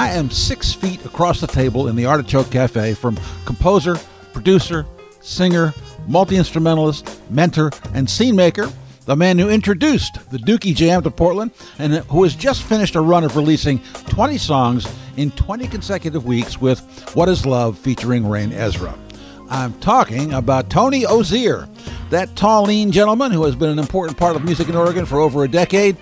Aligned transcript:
I 0.00 0.08
am 0.12 0.30
six 0.30 0.72
feet 0.72 1.04
across 1.04 1.42
the 1.42 1.46
table 1.46 1.88
in 1.88 1.94
the 1.94 2.06
Artichoke 2.06 2.50
Cafe 2.50 2.94
from 2.94 3.18
composer, 3.44 3.96
producer, 4.32 4.86
singer, 5.20 5.74
multi 6.08 6.38
instrumentalist, 6.38 7.20
mentor, 7.30 7.70
and 7.92 8.08
scene 8.08 8.34
maker, 8.34 8.72
the 9.04 9.14
man 9.14 9.38
who 9.38 9.50
introduced 9.50 10.14
the 10.30 10.38
Dookie 10.38 10.74
Jam 10.74 11.02
to 11.02 11.10
Portland 11.10 11.50
and 11.78 11.96
who 11.96 12.22
has 12.22 12.34
just 12.34 12.62
finished 12.62 12.94
a 12.94 13.00
run 13.02 13.24
of 13.24 13.36
releasing 13.36 13.78
20 14.08 14.38
songs 14.38 14.90
in 15.18 15.32
20 15.32 15.66
consecutive 15.66 16.24
weeks 16.24 16.58
with 16.58 16.80
What 17.14 17.28
Is 17.28 17.44
Love 17.44 17.78
featuring 17.78 18.26
Rain 18.26 18.52
Ezra. 18.52 18.98
I'm 19.50 19.74
talking 19.80 20.32
about 20.32 20.70
Tony 20.70 21.04
Ozier, 21.04 21.68
that 22.08 22.34
tall, 22.36 22.62
lean 22.62 22.90
gentleman 22.90 23.32
who 23.32 23.44
has 23.44 23.54
been 23.54 23.68
an 23.68 23.78
important 23.78 24.16
part 24.16 24.34
of 24.34 24.46
music 24.46 24.70
in 24.70 24.76
Oregon 24.76 25.04
for 25.04 25.18
over 25.20 25.44
a 25.44 25.48
decade. 25.48 25.98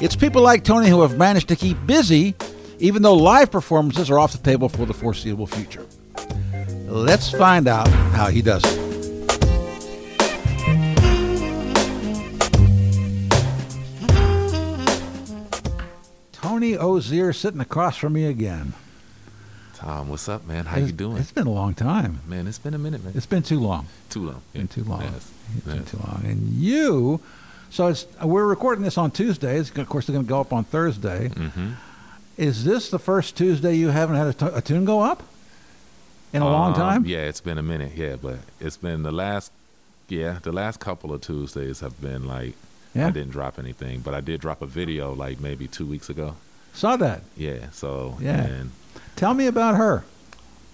It's 0.00 0.16
people 0.16 0.40
like 0.40 0.64
Tony 0.64 0.88
who 0.88 1.02
have 1.02 1.18
managed 1.18 1.48
to 1.48 1.56
keep 1.56 1.76
busy, 1.84 2.34
even 2.82 3.00
though 3.02 3.14
live 3.14 3.50
performances 3.50 4.10
are 4.10 4.18
off 4.18 4.32
the 4.32 4.38
table 4.38 4.68
for 4.68 4.84
the 4.86 4.92
foreseeable 4.92 5.46
future. 5.46 5.86
Let's 6.86 7.30
find 7.30 7.68
out 7.68 7.86
how 7.88 8.26
he 8.26 8.42
does 8.42 8.62
it. 8.64 8.82
Tony 16.32 16.76
Ozier 16.76 17.32
sitting 17.32 17.60
across 17.60 17.96
from 17.96 18.12
me 18.14 18.26
again. 18.26 18.72
Tom, 19.74 20.08
what's 20.08 20.28
up, 20.28 20.46
man? 20.46 20.66
How 20.66 20.76
It's- 20.76 20.90
you 20.90 20.96
doing? 20.96 21.16
It's 21.18 21.32
been 21.32 21.46
a 21.46 21.50
long 21.52 21.74
time. 21.74 22.20
Man, 22.26 22.46
it's 22.46 22.58
been 22.58 22.74
a 22.74 22.78
minute, 22.78 23.02
man. 23.04 23.12
It's 23.16 23.26
been 23.26 23.42
too 23.42 23.60
long. 23.60 23.86
too 24.10 24.26
long. 24.26 24.42
been 24.52 24.68
too 24.68 24.84
long. 24.84 25.02
Yes. 25.02 25.30
It's 25.56 25.66
been 25.66 25.84
too 25.84 25.96
long. 25.98 26.22
And 26.24 26.52
you, 26.52 27.20
so 27.70 27.86
it's 27.88 28.06
we're 28.22 28.46
recording 28.46 28.84
this 28.84 28.98
on 28.98 29.10
Tuesdays. 29.10 29.70
Of 29.76 29.88
course, 29.88 30.06
they're 30.06 30.12
going 30.14 30.26
to 30.26 30.28
go 30.28 30.40
up 30.40 30.52
on 30.52 30.64
Thursday. 30.64 31.30
Mhm. 31.34 31.76
Is 32.36 32.64
this 32.64 32.90
the 32.90 32.98
first 32.98 33.36
Tuesday 33.36 33.74
you 33.74 33.88
haven't 33.88 34.16
had 34.16 34.42
a, 34.56 34.60
tune 34.62 34.84
go 34.84 35.00
up 35.02 35.22
in 36.32 36.42
a 36.42 36.46
long 36.48 36.72
Um, 36.72 36.78
time? 36.78 37.04
Yeah, 37.06 37.18
it's 37.20 37.40
been 37.40 37.58
a 37.58 37.62
minute. 37.62 37.92
Yeah, 37.94 38.16
but 38.20 38.38
it's 38.60 38.76
been 38.76 39.02
the 39.02 39.12
last. 39.12 39.52
Yeah, 40.08 40.38
the 40.42 40.52
last 40.52 40.80
couple 40.80 41.12
of 41.12 41.20
Tuesdays 41.20 41.80
have 41.80 42.00
been 42.00 42.26
like 42.26 42.54
Yeah. 42.94 43.08
I 43.08 43.10
didn't 43.10 43.30
drop 43.32 43.58
anything, 43.58 44.00
but 44.00 44.14
I 44.14 44.20
did 44.20 44.40
drop 44.40 44.60
a 44.62 44.66
video 44.66 45.12
like 45.14 45.40
maybe 45.40 45.66
two 45.68 45.86
weeks 45.86 46.08
ago. 46.10 46.36
Saw 46.74 46.96
that. 46.96 47.22
Yeah. 47.36 47.70
So 47.72 48.16
Yeah. 48.20 48.42
And, 48.44 48.70
Tell 49.16 49.34
me 49.34 49.46
about 49.46 49.76
her. 49.76 50.04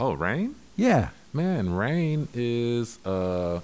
oh, 0.00 0.12
Rain. 0.12 0.55
Yeah. 0.77 1.09
Man, 1.33 1.75
Rain 1.75 2.28
is 2.34 2.98
uh, 3.05 3.61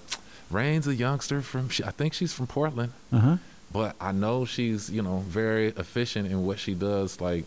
Rain's 0.50 0.86
a 0.86 0.94
youngster 0.94 1.40
from. 1.42 1.70
I 1.84 1.90
think 1.92 2.12
she's 2.12 2.32
from 2.32 2.46
Portland. 2.46 2.92
Uh 3.12 3.18
huh. 3.18 3.36
but 3.72 3.96
I 4.00 4.12
know 4.12 4.44
she's 4.44 4.90
you 4.90 5.00
know 5.02 5.18
very 5.26 5.68
efficient 5.68 6.30
in 6.30 6.44
what 6.44 6.58
she 6.58 6.74
does. 6.74 7.20
Like 7.20 7.44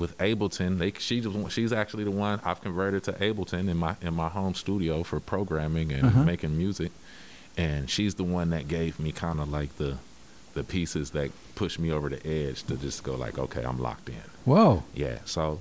with 0.00 0.18
Ableton, 0.18 0.78
they 0.78 0.92
she 0.98 1.22
she's 1.50 1.72
actually 1.72 2.04
the 2.04 2.10
one 2.10 2.40
I've 2.44 2.60
converted 2.60 3.04
to 3.04 3.12
Ableton 3.12 3.68
in 3.68 3.76
my 3.76 3.94
in 4.02 4.14
my 4.14 4.28
home 4.28 4.54
studio 4.54 5.02
for 5.04 5.20
programming 5.20 5.92
and 5.92 6.04
Uh-huh. 6.06 6.24
making 6.24 6.56
music, 6.58 6.90
and 7.56 7.88
she's 7.88 8.14
the 8.16 8.24
one 8.24 8.50
that 8.50 8.66
gave 8.66 8.98
me 8.98 9.12
kind 9.12 9.38
of 9.40 9.48
like 9.48 9.76
the 9.76 9.98
the 10.54 10.64
pieces 10.64 11.10
that 11.10 11.30
pushed 11.54 11.78
me 11.78 11.92
over 11.92 12.08
the 12.08 12.26
edge 12.26 12.64
to 12.64 12.76
just 12.76 13.04
go 13.04 13.14
like, 13.14 13.38
okay, 13.38 13.62
I'm 13.62 13.78
locked 13.80 14.08
in. 14.08 14.24
Whoa. 14.44 14.82
Yeah, 14.94 15.18
so 15.24 15.60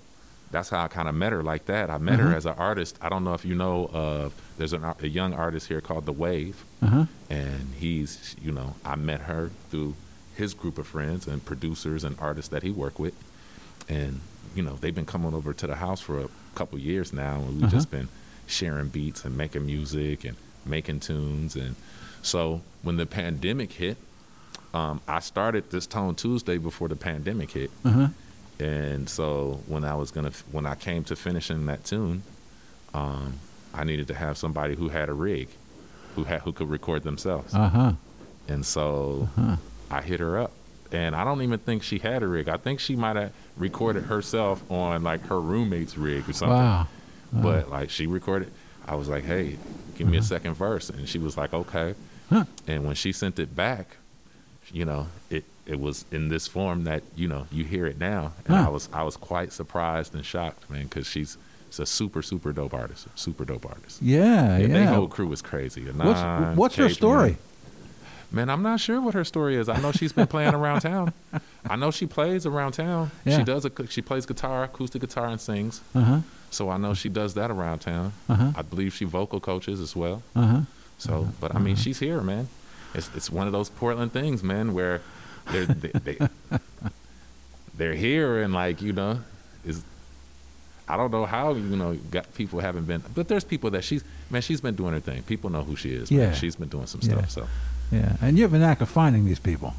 that's 0.50 0.70
how 0.70 0.82
I 0.84 0.88
kind 0.88 1.08
of 1.08 1.14
met 1.14 1.32
her 1.32 1.44
like 1.44 1.66
that. 1.66 1.92
I 1.92 2.00
met 2.00 2.18
her 2.20 2.30
Uh-huh. 2.30 2.38
as 2.38 2.46
an 2.48 2.56
artist. 2.58 2.98
I 3.00 3.08
don't 3.10 3.24
know 3.24 3.36
if 3.36 3.46
you 3.46 3.54
know 3.54 3.88
of. 3.94 4.34
There's 4.58 4.74
an, 4.74 4.84
a 4.84 5.08
young 5.08 5.34
artist 5.34 5.68
here 5.68 5.80
called 5.82 6.06
The 6.08 6.14
Wave 6.26 6.66
Uh 6.82 6.88
huh. 6.88 7.06
and 7.30 7.74
he's 7.80 8.36
you 8.42 8.52
know 8.52 8.70
i 8.84 8.96
met 8.96 9.22
her 9.32 9.52
through 9.70 9.94
his 10.36 10.54
group 10.54 10.78
of 10.78 10.88
friends 10.88 11.28
and 11.28 11.44
producers 11.46 12.04
and 12.04 12.16
artists 12.20 12.50
that 12.50 12.64
he 12.64 12.72
worked 12.72 13.00
with 13.00 13.14
and 13.88 14.22
you 14.56 14.64
know 14.64 14.74
they've 14.82 14.96
been 14.96 15.06
coming 15.06 15.34
over 15.34 15.54
to 15.54 15.68
the 15.68 15.76
house 15.76 16.02
for 16.02 16.20
a 16.22 16.30
couple 16.56 16.78
years 16.80 17.14
now 17.14 17.36
and 17.38 17.48
we've 17.56 17.64
Uh-huh. 17.64 17.72
just 17.72 17.92
been 17.92 18.08
sharing 18.48 18.88
beats 18.90 19.26
and 19.26 19.38
making 19.38 19.66
music 19.66 20.24
and 20.26 20.36
making 20.66 21.00
tunes 21.00 21.56
and 21.56 21.76
so 22.22 22.62
when 22.82 22.98
the 22.98 23.06
pandemic 23.06 23.72
hit 23.74 23.98
um, 24.74 25.02
i 25.08 25.20
started 25.20 25.70
this 25.72 25.86
tone 25.88 26.16
tuesday 26.16 26.58
before 26.58 26.88
the 26.88 26.96
pandemic 26.96 27.52
hit 27.52 27.72
Uh 27.86 27.90
huh. 27.92 28.08
and 28.60 29.10
so 29.10 29.62
when 29.68 29.84
I 29.86 29.96
was 29.96 30.12
gonna, 30.12 30.32
when 30.52 30.66
I 30.66 30.76
came 30.76 31.04
to 31.06 31.16
finishing 31.16 31.66
that 31.68 31.86
tune, 31.86 32.24
um, 32.94 33.34
I 33.74 33.84
needed 33.86 34.08
to 34.08 34.14
have 34.14 34.38
somebody 34.38 34.76
who 34.76 34.90
had 34.90 35.08
a 35.10 35.14
rig, 35.14 35.48
who 36.16 36.24
had 36.26 36.42
who 36.42 36.52
could 36.52 36.70
record 36.70 37.04
themselves. 37.04 37.54
Uh 37.54 37.70
huh. 37.70 37.92
And 38.50 38.66
so 38.66 39.30
Uh-huh. 39.38 39.56
I 39.90 40.02
hit 40.02 40.20
her 40.20 40.38
up, 40.38 40.52
and 40.92 41.16
I 41.16 41.24
don't 41.24 41.42
even 41.42 41.60
think 41.60 41.84
she 41.84 42.00
had 42.00 42.24
a 42.24 42.28
rig. 42.28 42.50
I 42.50 42.58
think 42.58 42.80
she 42.80 42.96
might 42.96 43.16
have 43.16 43.32
recorded 43.58 44.04
herself 44.06 44.64
on 44.72 45.04
like 45.04 45.22
her 45.28 45.40
roommate's 45.40 45.98
rig 45.98 46.28
or 46.30 46.34
something. 46.34 46.58
Wow. 46.58 46.88
But 47.32 47.70
like 47.70 47.90
she 47.90 48.08
recorded, 48.08 48.52
I 48.88 48.96
was 48.96 49.08
like, 49.08 49.24
"Hey, 49.24 49.58
give 49.98 50.08
me 50.08 50.18
a 50.18 50.24
second 50.24 50.54
verse," 50.56 50.90
and 50.90 51.08
she 51.08 51.20
was 51.20 51.38
like, 51.38 51.54
"Okay." 51.54 51.94
Uh-huh. 52.32 52.46
And 52.68 52.86
when 52.86 52.96
she 52.96 53.12
sent 53.12 53.40
it 53.40 53.56
back, 53.56 53.98
you 54.72 54.86
know, 54.86 55.08
it 55.30 55.44
it 55.66 55.80
was 55.80 56.06
in 56.12 56.30
this 56.30 56.48
form 56.48 56.86
that 56.86 57.04
you 57.16 57.28
know 57.28 57.46
you 57.52 57.64
hear 57.66 57.86
it 57.86 58.00
now, 58.00 58.34
and 58.48 58.56
Huh. 58.58 58.66
I 58.68 58.70
was 58.70 58.90
I 58.92 59.04
was 59.04 59.16
quite 59.18 59.54
surprised 59.54 60.16
and 60.16 60.26
shocked, 60.26 60.70
man, 60.72 60.84
because 60.86 61.06
she's 61.08 61.38
she's 61.70 61.80
a 61.80 61.86
super 61.86 62.24
super 62.24 62.52
dope 62.52 62.74
artist, 62.74 63.08
super 63.16 63.46
dope 63.46 63.66
artist. 63.68 64.02
Yeah. 64.02 64.58
Yeah, 64.58 64.66
Yeah. 64.66 64.68
Their 64.74 64.88
whole 64.88 65.08
crew 65.08 65.32
is 65.32 65.42
crazy. 65.44 65.84
The 65.84 65.94
what's 65.94 66.22
Nine, 66.22 66.56
what's 66.56 66.76
her 66.78 66.90
story? 66.90 67.38
Man, 68.32 68.50
I'm 68.50 68.62
not 68.62 68.80
sure 68.80 69.02
what 69.02 69.16
her 69.16 69.24
story 69.24 69.56
is. 69.56 69.68
I 69.70 69.80
know 69.82 69.92
she's 69.92 70.14
been 70.14 70.28
playing 70.28 70.54
around 70.54 70.82
town. 70.82 71.14
I 71.68 71.76
know 71.76 71.90
she 71.90 72.06
plays 72.06 72.46
around 72.46 72.74
town. 72.74 73.10
Yeah. 73.26 73.40
She 73.40 73.44
does 73.44 73.66
a, 73.66 73.72
she 73.88 74.02
plays 74.04 74.26
guitar, 74.28 74.64
acoustic 74.66 75.02
guitar, 75.02 75.28
and 75.28 75.42
sings. 75.42 75.82
Uh 75.96 76.02
huh. 76.02 76.20
So 76.52 76.70
I 76.70 76.78
know 76.78 76.94
she 76.94 77.10
does 77.10 77.34
that 77.34 77.50
around 77.50 77.80
town. 77.80 78.14
Uh 78.30 78.36
huh. 78.36 78.52
I 78.56 78.62
believe 78.62 78.94
she 78.94 79.06
vocal 79.06 79.40
coaches 79.40 79.80
as 79.80 79.96
well. 79.96 80.22
Uh 80.36 80.46
huh. 80.46 80.62
So, 81.00 81.28
but 81.42 81.56
I 81.56 81.60
mean, 81.60 81.76
she's 81.76 82.00
here, 82.00 82.22
man. 82.22 82.48
It's 82.94 83.10
it's 83.16 83.32
one 83.32 83.48
of 83.48 83.54
those 83.54 83.70
Portland 83.70 84.12
things, 84.14 84.44
man, 84.44 84.74
where 84.76 85.02
they're 85.52 85.66
they, 85.66 85.92
they, 86.00 86.18
they're 87.78 87.94
here 87.96 88.42
and 88.44 88.54
like 88.54 88.82
you 88.82 88.94
know, 88.94 89.20
is 89.66 89.84
I 90.88 90.98
don't 90.98 91.12
know 91.12 91.26
how 91.26 91.54
you 91.54 91.76
know 91.76 91.94
got 92.12 92.32
people 92.36 92.60
haven't 92.60 92.86
been, 92.86 93.04
but 93.16 93.28
there's 93.28 93.44
people 93.44 93.72
that 93.72 93.84
she's 93.84 94.04
man, 94.30 94.42
she's 94.42 94.62
been 94.62 94.76
doing 94.76 94.94
her 94.94 95.00
thing. 95.00 95.24
People 95.24 95.50
know 95.50 95.64
who 95.64 95.76
she 95.76 95.94
is. 95.94 96.12
Yeah. 96.12 96.28
man. 96.28 96.36
she's 96.36 96.56
been 96.56 96.70
doing 96.70 96.86
some 96.88 97.02
Yeah. 97.04 97.26
stuff. 97.26 97.30
So, 97.32 97.48
Yeah. 97.92 98.16
And 98.22 98.38
you 98.38 98.44
have 98.44 98.54
an 98.54 98.62
knack 98.62 98.82
of 98.82 98.90
finding 98.90 99.26
these 99.26 99.40
people. 99.40 99.74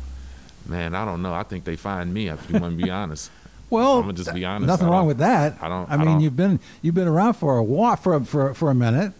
man, 0.67 0.95
I 0.95 1.05
don't 1.05 1.23
know. 1.23 1.33
I 1.35 1.43
think 1.43 1.65
they 1.65 1.77
find 1.77 2.13
me. 2.13 2.29
If 2.29 2.51
you 2.51 2.59
want 2.61 2.79
to 2.79 2.85
be 2.85 2.91
honest, 3.01 3.31
Well, 3.71 3.99
I'ma 4.01 4.13
just 4.13 4.35
be 4.35 4.45
honest, 4.45 4.67
Nothing 4.67 4.89
wrong 4.89 5.07
with 5.07 5.19
that. 5.19 5.57
I 5.61 5.69
don't- 5.69 5.89
I 5.91 5.95
I 5.95 5.97
mean, 5.97 6.07
don't- 6.07 6.21
you've 6.21 6.37
been 6.37 6.61
you've 6.83 6.95
been 6.95 7.09
around 7.09 7.35
for 7.35 7.57
a 7.57 7.63
while, 7.63 7.97
for 7.97 8.19
for 8.21 8.55
for 8.55 8.71
a 8.71 8.75
minute. 8.75 9.13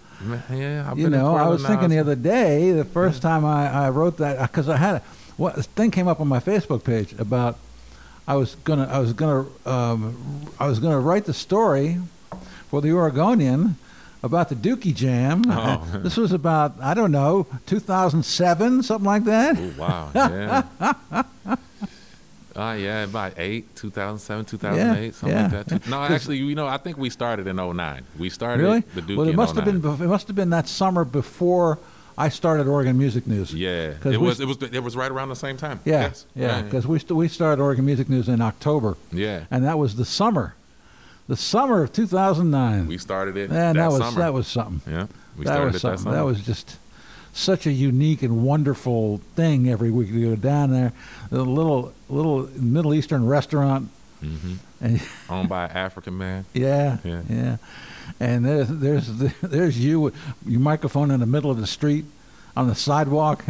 Yeah, 0.53 0.87
I've 0.91 0.99
you 0.99 1.09
know, 1.09 1.35
I 1.35 1.49
was 1.49 1.65
thinking 1.65 1.89
the 1.89 1.99
other 1.99 2.15
day, 2.17 2.73
the 2.73 2.85
first 2.85 3.23
time 3.23 3.43
I, 3.45 3.87
I 3.87 3.91
wrote 3.91 4.19
that, 4.19 4.39
because 4.51 4.69
I 4.69 4.77
had 4.77 4.97
a 4.97 5.03
what 5.39 5.57
a 5.57 5.63
thing 5.63 5.91
came 5.91 6.07
up 6.09 6.21
on 6.21 6.29
my 6.29 6.41
Facebook 6.41 6.85
page 6.85 7.15
about 7.19 7.57
I 8.29 8.35
was 8.37 8.57
gonna 8.65 8.87
I 8.87 8.99
was 8.99 9.13
gonna 9.15 9.47
um, 9.65 10.45
I 10.59 10.67
was 10.67 10.79
gonna 10.79 11.01
write 11.01 11.25
the 11.25 11.33
story 11.33 11.99
for 12.69 12.83
the 12.83 12.93
Oregonian 12.93 13.77
about 14.23 14.49
the 14.49 14.55
Dookie 14.55 14.95
Jam. 14.95 15.43
Oh. 15.49 15.87
this 16.03 16.17
was 16.17 16.33
about 16.33 16.75
I 16.81 16.95
don't 16.95 17.13
know 17.13 17.47
2007 17.67 18.83
something 18.83 19.05
like 19.07 19.25
that. 19.25 19.57
Oh 19.59 19.73
wow, 19.79 20.11
yeah. 20.15 21.23
Uh, 22.57 22.75
yeah, 22.75 23.05
about 23.05 23.33
eight, 23.39 23.75
2007, 23.77 24.45
2008, 24.45 25.15
something 25.15 25.39
yeah. 25.39 25.43
like 25.57 25.67
that. 25.67 25.87
No, 25.87 26.03
actually, 26.03 26.39
you 26.39 26.55
know, 26.57 26.67
I 26.67 26.79
think 26.79 26.99
we 26.99 27.09
started 27.09 27.47
in 27.47 27.57
09. 27.57 28.03
We 28.19 28.29
started 28.29 28.63
Really? 28.65 28.81
the 28.81 29.03
Dookie 29.03 29.17
well, 29.17 29.29
it 29.29 29.37
must 29.37 29.55
have 29.55 29.65
been 29.65 29.77
it 29.77 30.09
must 30.09 30.27
have 30.27 30.37
been 30.37 30.51
that 30.51 30.67
summer 30.69 31.05
before 31.05 31.79
I 32.19 32.29
started 32.29 32.67
Oregon 32.67 32.99
Music 32.99 33.27
News. 33.27 33.55
Yeah, 33.55 33.95
it 34.05 34.21
was, 34.21 34.37
st- 34.39 34.41
it 34.51 34.61
was. 34.61 34.73
It 34.75 34.83
was 34.83 34.97
right 34.97 35.11
around 35.11 35.29
the 35.31 35.37
same 35.37 35.57
time. 35.57 35.81
Yeah, 35.85 36.01
Yes. 36.03 36.27
yeah, 36.35 36.61
because 36.63 36.87
we 36.89 36.99
st- 36.99 37.17
we 37.17 37.29
started 37.29 37.63
Oregon 37.63 37.87
Music 37.87 38.09
News 38.11 38.29
in 38.29 38.41
October. 38.43 38.97
yeah, 39.13 39.45
and 39.51 39.65
that 39.65 39.79
was 39.79 39.95
the 39.95 40.05
summer, 40.05 40.55
the 41.31 41.37
summer 41.37 41.85
of 41.85 41.93
2009. 41.93 42.89
we 42.89 42.99
started 42.99 43.37
it. 43.37 43.51
Man, 43.51 43.77
that, 43.77 43.83
that, 43.83 43.87
was 43.93 43.99
summer. 44.03 44.19
that 44.19 44.35
was 44.35 44.49
something. 44.49 44.93
Yeah, 44.93 45.07
we 45.37 45.45
that 45.45 45.53
started 45.53 45.73
was 45.75 45.77
it 45.85 45.87
that 45.87 45.99
summer. 46.01 46.17
That 46.17 46.25
was 46.25 46.41
just 46.45 46.77
such 47.33 47.67
a 47.67 47.73
unique 47.73 48.23
and 48.25 48.43
wonderful 48.43 49.19
thing 49.37 49.69
every 49.71 49.93
week 49.93 50.09
to 50.09 50.31
go 50.31 50.35
down 50.35 50.73
there, 50.73 50.93
the 51.31 51.45
little 51.45 51.93
little 52.09 52.49
Middle 52.57 52.93
Eastern 52.95 53.27
restaurant, 53.27 53.91
hmm 54.19 54.55
and 54.81 55.01
owned 55.29 55.49
by 55.49 55.67
an 55.67 55.71
African 55.71 56.19
man. 56.19 56.47
yeah, 56.53 56.99
Yeah. 57.05 57.23
yeah, 57.31 57.57
and 58.19 58.45
there's 58.45 58.69
there's 58.69 59.07
there's 59.41 59.79
you 59.79 60.01
with 60.01 60.17
your 60.45 60.59
microphone 60.59 61.13
in 61.13 61.21
the 61.21 61.27
middle 61.27 61.53
of 61.53 61.59
the 61.61 61.67
street 61.69 62.07
on 62.57 62.67
the 62.67 62.75
sidewalk. 62.75 63.45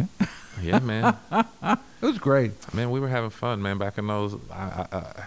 Yeah, 0.61 0.77
man. 0.79 1.17
It 2.01 2.07
was 2.07 2.17
great, 2.17 2.51
man, 2.73 2.89
we 2.89 2.99
were 2.99 3.07
having 3.09 3.29
fun, 3.29 3.61
man. 3.61 3.77
Back 3.77 3.99
in 3.99 4.07
those. 4.07 4.35
I, 4.51 4.87
I, 4.91 4.97
I, 4.97 5.23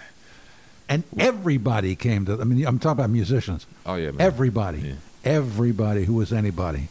and 0.89 1.03
everybody 1.19 1.97
came 1.97 2.27
to. 2.27 2.41
I 2.41 2.45
mean, 2.45 2.67
I'm 2.67 2.79
talking 2.79 2.99
about 3.01 3.11
musicians. 3.11 3.67
oh 3.87 3.95
yeah, 3.97 4.11
man. 4.13 4.21
Everybody, 4.21 4.79
Yeah. 4.81 4.95
everybody 5.25 6.05
who 6.05 6.15
was 6.15 6.33
anybody 6.33 6.89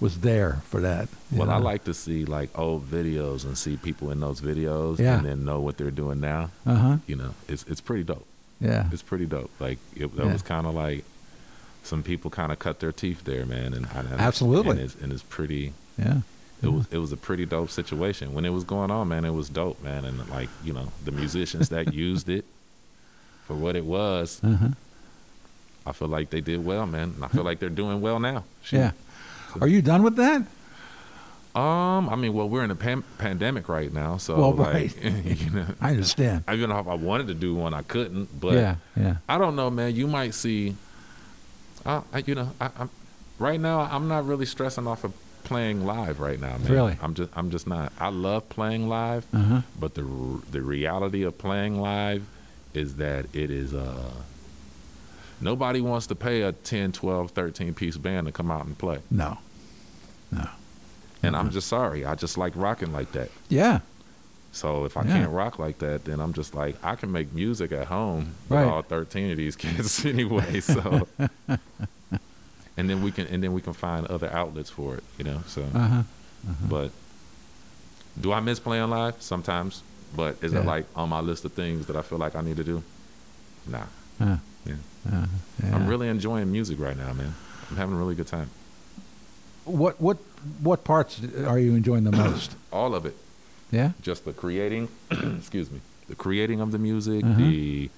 was 0.00 0.20
there 0.20 0.60
for 0.66 0.80
that. 0.82 1.08
Well, 1.32 1.50
I 1.50 1.56
like 1.56 1.84
to 1.84 1.94
see 1.94 2.24
like 2.24 2.50
old 2.58 2.90
videos 2.90 3.44
and 3.44 3.56
see 3.56 3.76
people 3.76 4.10
in 4.10 4.20
those 4.20 4.40
videos 4.40 4.98
Yeah. 4.98 5.16
and 5.18 5.26
then 5.26 5.44
know 5.44 5.60
what 5.60 5.76
they're 5.78 5.90
doing 5.90 6.20
now. 6.20 6.50
Uh 6.66 6.74
huh. 6.74 6.96
You 7.06 7.16
know, 7.16 7.34
it's 7.48 7.64
it's 7.68 7.80
pretty 7.80 8.04
dope. 8.04 8.26
Yeah. 8.60 8.88
it's 8.92 9.02
pretty 9.02 9.26
dope. 9.26 9.50
Like 9.60 9.78
it, 9.94 10.14
that 10.16 10.26
Yeah. 10.26 10.32
was 10.32 10.42
kind 10.42 10.66
of 10.66 10.74
like 10.74 11.04
some 11.82 12.02
people 12.02 12.30
kind 12.30 12.50
of 12.52 12.58
cut 12.58 12.80
their 12.80 12.92
teeth 12.92 13.24
there, 13.24 13.46
man. 13.46 13.72
And, 13.74 13.86
and 13.94 14.08
Absolutely. 14.20 14.72
and 14.72 14.80
it's, 14.80 14.94
and 14.96 15.12
it's 15.12 15.22
pretty. 15.22 15.72
Yeah. 15.98 16.20
It 16.62 16.68
was 16.68 16.86
it 16.90 16.98
was 16.98 17.12
a 17.12 17.16
pretty 17.18 17.44
dope 17.46 17.70
situation 17.70 18.32
when 18.34 18.44
it 18.46 18.50
was 18.50 18.64
going 18.64 18.90
on, 18.90 19.08
man. 19.08 19.24
It 19.26 19.30
was 19.34 19.48
dope, 19.50 19.82
man. 19.82 20.04
And 20.06 20.26
like 20.30 20.48
you 20.64 20.72
know, 20.72 20.90
the 21.04 21.12
musicians 21.12 21.68
that 21.68 21.92
used 21.94 22.28
it 22.30 22.44
for 23.46 23.54
what 23.54 23.76
it 23.76 23.84
was, 23.84 24.40
Uh-huh. 24.42 24.68
I 25.86 25.92
feel 25.92 26.08
like 26.08 26.30
they 26.30 26.40
did 26.40 26.64
well, 26.64 26.84
man. 26.86 27.12
And 27.14 27.24
I 27.24 27.28
feel 27.28 27.44
like 27.44 27.60
they're 27.60 27.68
doing 27.68 28.00
well 28.00 28.18
now. 28.18 28.42
Shit. 28.62 28.80
Yeah. 28.80 28.90
Are 29.60 29.68
you 29.68 29.80
done 29.82 30.02
with 30.02 30.16
that? 30.16 30.42
Um, 31.54 32.08
I 32.10 32.16
mean, 32.16 32.34
well, 32.34 32.48
we're 32.48 32.64
in 32.64 32.70
a 32.70 32.74
pan- 32.74 33.04
pandemic 33.18 33.68
right 33.68 33.90
now, 33.92 34.18
so 34.18 34.36
Well, 34.36 34.52
like, 34.52 34.74
right. 34.74 34.96
you 35.24 35.50
know, 35.50 35.66
I 35.80 35.90
understand. 35.90 36.44
I 36.46 36.54
even 36.54 36.70
if 36.70 36.86
I 36.88 36.94
wanted 36.94 37.28
to 37.28 37.34
do 37.34 37.54
one, 37.54 37.72
I 37.72 37.80
couldn't. 37.82 38.38
But 38.38 38.54
yeah. 38.54 38.74
Yeah. 38.96 39.16
I 39.28 39.38
don't 39.38 39.56
know, 39.56 39.70
man. 39.70 39.94
You 39.94 40.06
might 40.06 40.34
see. 40.34 40.74
I, 41.86 42.02
I 42.12 42.18
you 42.26 42.34
know, 42.34 42.50
I, 42.60 42.68
I'm 42.78 42.90
right 43.38 43.60
now. 43.60 43.80
I'm 43.80 44.06
not 44.08 44.26
really 44.26 44.44
stressing 44.44 44.86
off 44.86 45.04
of 45.04 45.14
playing 45.44 45.86
live 45.86 46.18
right 46.20 46.38
now, 46.40 46.58
man. 46.58 46.72
Really? 46.72 46.96
I'm 47.00 47.14
just, 47.14 47.30
I'm 47.34 47.50
just 47.50 47.66
not. 47.66 47.92
I 47.98 48.08
love 48.08 48.48
playing 48.50 48.88
live, 48.88 49.24
Uh-huh. 49.32 49.62
but 49.80 49.94
the 49.94 50.02
r- 50.02 50.40
the 50.50 50.60
reality 50.60 51.22
of 51.22 51.38
playing 51.38 51.80
live 51.80 52.26
is 52.76 52.96
that 52.96 53.26
it 53.34 53.50
is 53.50 53.72
uh 53.74 54.10
nobody 55.40 55.80
wants 55.80 56.06
to 56.06 56.14
pay 56.14 56.42
a 56.42 56.52
10 56.52 56.92
12 56.92 57.30
13 57.30 57.74
piece 57.74 57.96
band 57.96 58.26
to 58.26 58.32
come 58.32 58.50
out 58.50 58.66
and 58.66 58.76
play 58.78 58.98
No. 59.10 59.38
No. 60.30 60.48
and 61.22 61.36
i'm 61.36 61.50
just 61.50 61.68
sorry 61.68 62.04
i 62.04 62.14
just 62.14 62.36
like 62.38 62.52
rocking 62.56 62.92
like 62.92 63.12
that 63.12 63.30
Yeah. 63.48 63.80
so 64.52 64.84
if 64.84 64.96
i 64.96 65.02
Yeah. 65.02 65.12
can't 65.18 65.30
rock 65.32 65.58
like 65.58 65.78
that 65.78 66.04
then 66.04 66.20
i'm 66.20 66.32
just 66.32 66.54
like 66.54 66.76
i 66.82 66.94
can 66.96 67.10
make 67.12 67.32
music 67.32 67.72
at 67.72 67.86
home 67.86 68.34
with 68.48 68.58
Right. 68.58 68.64
all 68.66 68.82
13 68.82 69.30
of 69.30 69.36
these 69.36 69.56
kids 69.56 70.04
anyway 70.14 70.60
so 70.60 71.06
and 72.78 72.90
then 72.90 73.02
we 73.02 73.10
can 73.10 73.26
and 73.28 73.42
then 73.42 73.52
we 73.52 73.60
can 73.62 73.72
find 73.72 74.06
other 74.06 74.30
outlets 74.32 74.70
for 74.70 74.96
it 74.96 75.04
you 75.18 75.24
know 75.24 75.42
so 75.46 75.62
Uh-huh. 75.74 76.02
but 76.68 76.90
do 78.20 78.32
i 78.32 78.40
miss 78.40 78.58
playing 78.60 78.88
live 78.90 79.16
sometimes 79.20 79.82
but 80.16 80.36
is 80.42 80.52
Yeah. 80.52 80.60
it 80.60 80.66
like 80.66 80.86
on 80.96 81.08
my 81.08 81.20
list 81.20 81.44
of 81.44 81.52
things 81.52 81.86
that 81.86 81.96
i 81.96 82.02
feel 82.02 82.18
like 82.18 82.34
i 82.36 82.40
need 82.48 82.56
to 82.56 82.64
do 82.64 82.82
nah 83.66 83.86
Uh, 84.20 84.36
Yeah. 84.64 84.74
uh, 85.12 85.26
yeah. 85.62 85.74
I'm 85.76 85.86
really 85.86 86.08
enjoying 86.08 86.50
music 86.50 86.80
right 86.80 86.96
now, 86.96 87.12
man. 87.12 87.34
I'm 87.70 87.76
having 87.76 87.94
a 87.94 87.98
really 87.98 88.14
good 88.14 88.26
time. 88.36 88.48
What 89.64 90.00
what 90.00 90.18
what 90.62 90.84
parts 90.84 91.20
are 91.46 91.58
you 91.58 91.74
enjoying 91.74 92.04
the 92.04 92.12
most? 92.24 92.56
All 92.72 92.94
of 92.94 93.04
it. 93.04 93.16
Yeah. 93.70 93.90
Just 94.00 94.24
the 94.24 94.32
creating, 94.32 94.88
excuse 95.10 95.70
me, 95.70 95.80
the 96.08 96.14
creating 96.14 96.60
of 96.60 96.70
the 96.70 96.78
music, 96.78 97.22
Uh-huh. 97.24 97.36
the 97.38 97.90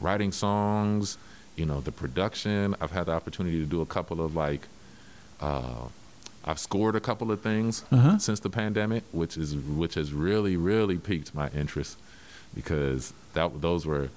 writing 0.00 0.32
songs, 0.32 1.18
you 1.56 1.64
know, 1.66 1.80
the 1.80 1.92
production. 1.92 2.76
I've 2.80 2.90
had 2.98 3.06
the 3.06 3.12
opportunity 3.12 3.58
to 3.58 3.66
do 3.66 3.80
a 3.80 3.86
couple 3.86 4.18
of 4.24 4.36
like, 4.36 4.68
uh, 5.40 5.88
I've 6.44 6.58
scored 6.58 6.94
a 6.94 7.00
couple 7.00 7.32
of 7.32 7.40
things 7.40 7.84
Uh-huh. 7.90 8.18
since 8.18 8.40
the 8.40 8.50
pandemic, 8.50 9.04
which 9.12 9.36
is 9.36 9.54
which 9.56 9.94
has 9.94 10.12
really 10.12 10.56
really 10.56 10.98
piqued 10.98 11.34
my 11.34 11.48
interest 11.50 11.96
because 12.54 13.12
that 13.32 13.60
those 13.62 13.86
were, 13.86 14.10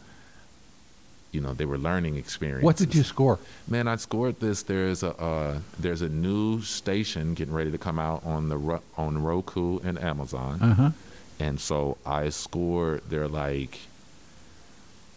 you 1.31 1.41
know, 1.41 1.53
they 1.53 1.65
were 1.65 1.77
learning 1.77 2.15
experiences. 2.17 2.63
What 2.65 2.77
did 2.77 2.93
you 2.93 3.03
score? 3.03 3.39
Man, 3.67 3.87
I 3.87 3.95
scored 3.95 4.39
this. 4.39 4.63
There's 4.63 5.03
a 5.03 5.11
uh, 5.21 5.59
there's 5.79 6.01
a 6.01 6.09
new 6.09 6.61
station 6.61 7.33
getting 7.33 7.53
ready 7.53 7.71
to 7.71 7.77
come 7.77 7.97
out 7.99 8.25
on 8.25 8.49
the 8.49 8.81
on 8.97 9.23
Roku 9.23 9.79
and 9.79 9.97
Amazon, 9.97 10.61
Uh 10.61 10.73
huh. 10.73 10.91
and 11.39 11.59
so 11.59 11.97
I 12.05 12.29
scored 12.29 13.09
their 13.09 13.27
like 13.29 13.79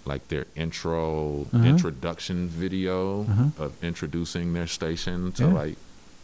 like 0.06 0.28
their 0.28 0.46
intro 0.56 1.46
Uh-huh. 1.52 1.64
introduction 1.64 2.48
video 2.48 3.22
Uh-huh. 3.24 3.64
of 3.64 3.72
introducing 3.82 4.52
their 4.54 4.66
station 4.68 5.32
to 5.32 5.42
Yeah. 5.44 5.52
like 5.52 5.76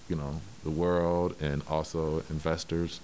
you 0.08 0.16
know 0.16 0.40
the 0.66 0.72
world 0.84 1.34
and 1.40 1.62
also 1.68 2.22
investors. 2.30 3.00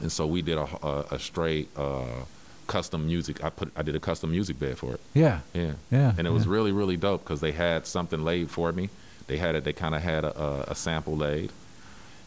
And 0.00 0.10
so 0.12 0.26
we 0.26 0.42
did 0.42 0.58
a 0.58 0.68
a, 0.86 0.94
a 1.12 1.18
straight 1.18 1.68
uh, 1.76 2.24
custom 2.66 3.06
music. 3.06 3.42
I 3.44 3.50
put 3.50 3.72
I 3.76 3.82
did 3.82 3.94
a 3.96 4.00
custom 4.00 4.30
music 4.30 4.58
bed 4.58 4.76
for 4.78 4.94
it. 4.94 5.00
Yeah. 5.14 5.40
Yeah 5.54 5.72
Yeah. 5.90 6.12
and 6.18 6.26
it 6.26 6.30
was 6.38 6.46
really 6.46 6.72
really 6.72 6.96
dope 6.96 7.22
because 7.24 7.40
they 7.40 7.52
had 7.52 7.86
something 7.86 8.22
laid 8.24 8.50
for 8.50 8.72
me 8.72 8.90
they 9.26 9.36
had 9.38 9.54
it 9.54 9.62
they 9.64 9.72
kind 9.72 9.94
of 9.94 10.02
had 10.02 10.24
a, 10.24 10.32
a, 10.46 10.60
a 10.72 10.74
sample 10.74 11.16
laid 11.16 11.50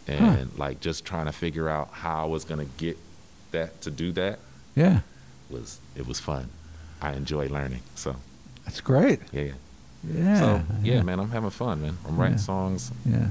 and 0.07 0.57
like 0.57 0.79
just 0.79 1.03
trying 1.05 1.25
to 1.25 1.31
figure 1.33 1.67
out 1.69 1.89
how 1.91 2.23
i 2.23 2.25
was 2.25 2.43
going 2.45 2.59
to 2.59 2.71
get 2.77 2.97
that 3.51 3.69
to 3.81 3.91
do 3.91 4.11
that 4.13 4.39
Yeah. 4.75 4.99
was 5.49 5.79
it 5.95 6.05
was 6.07 6.19
fun 6.19 6.45
i 7.01 7.11
enjoy 7.13 7.47
learning 7.49 7.81
so 7.95 8.15
That's 8.65 8.79
great. 8.81 9.19
yeah 9.33 9.51
Yeah. 10.03 10.39
so 10.39 10.61
yeah, 10.81 11.01
man 11.03 11.19
i'm 11.19 11.29
having 11.31 11.49
fun 11.51 11.81
man 11.81 11.97
i'm 12.07 12.15
writing 12.17 12.37
Yeah. 12.37 12.51
songs 12.51 12.91
Yeah. 13.05 13.27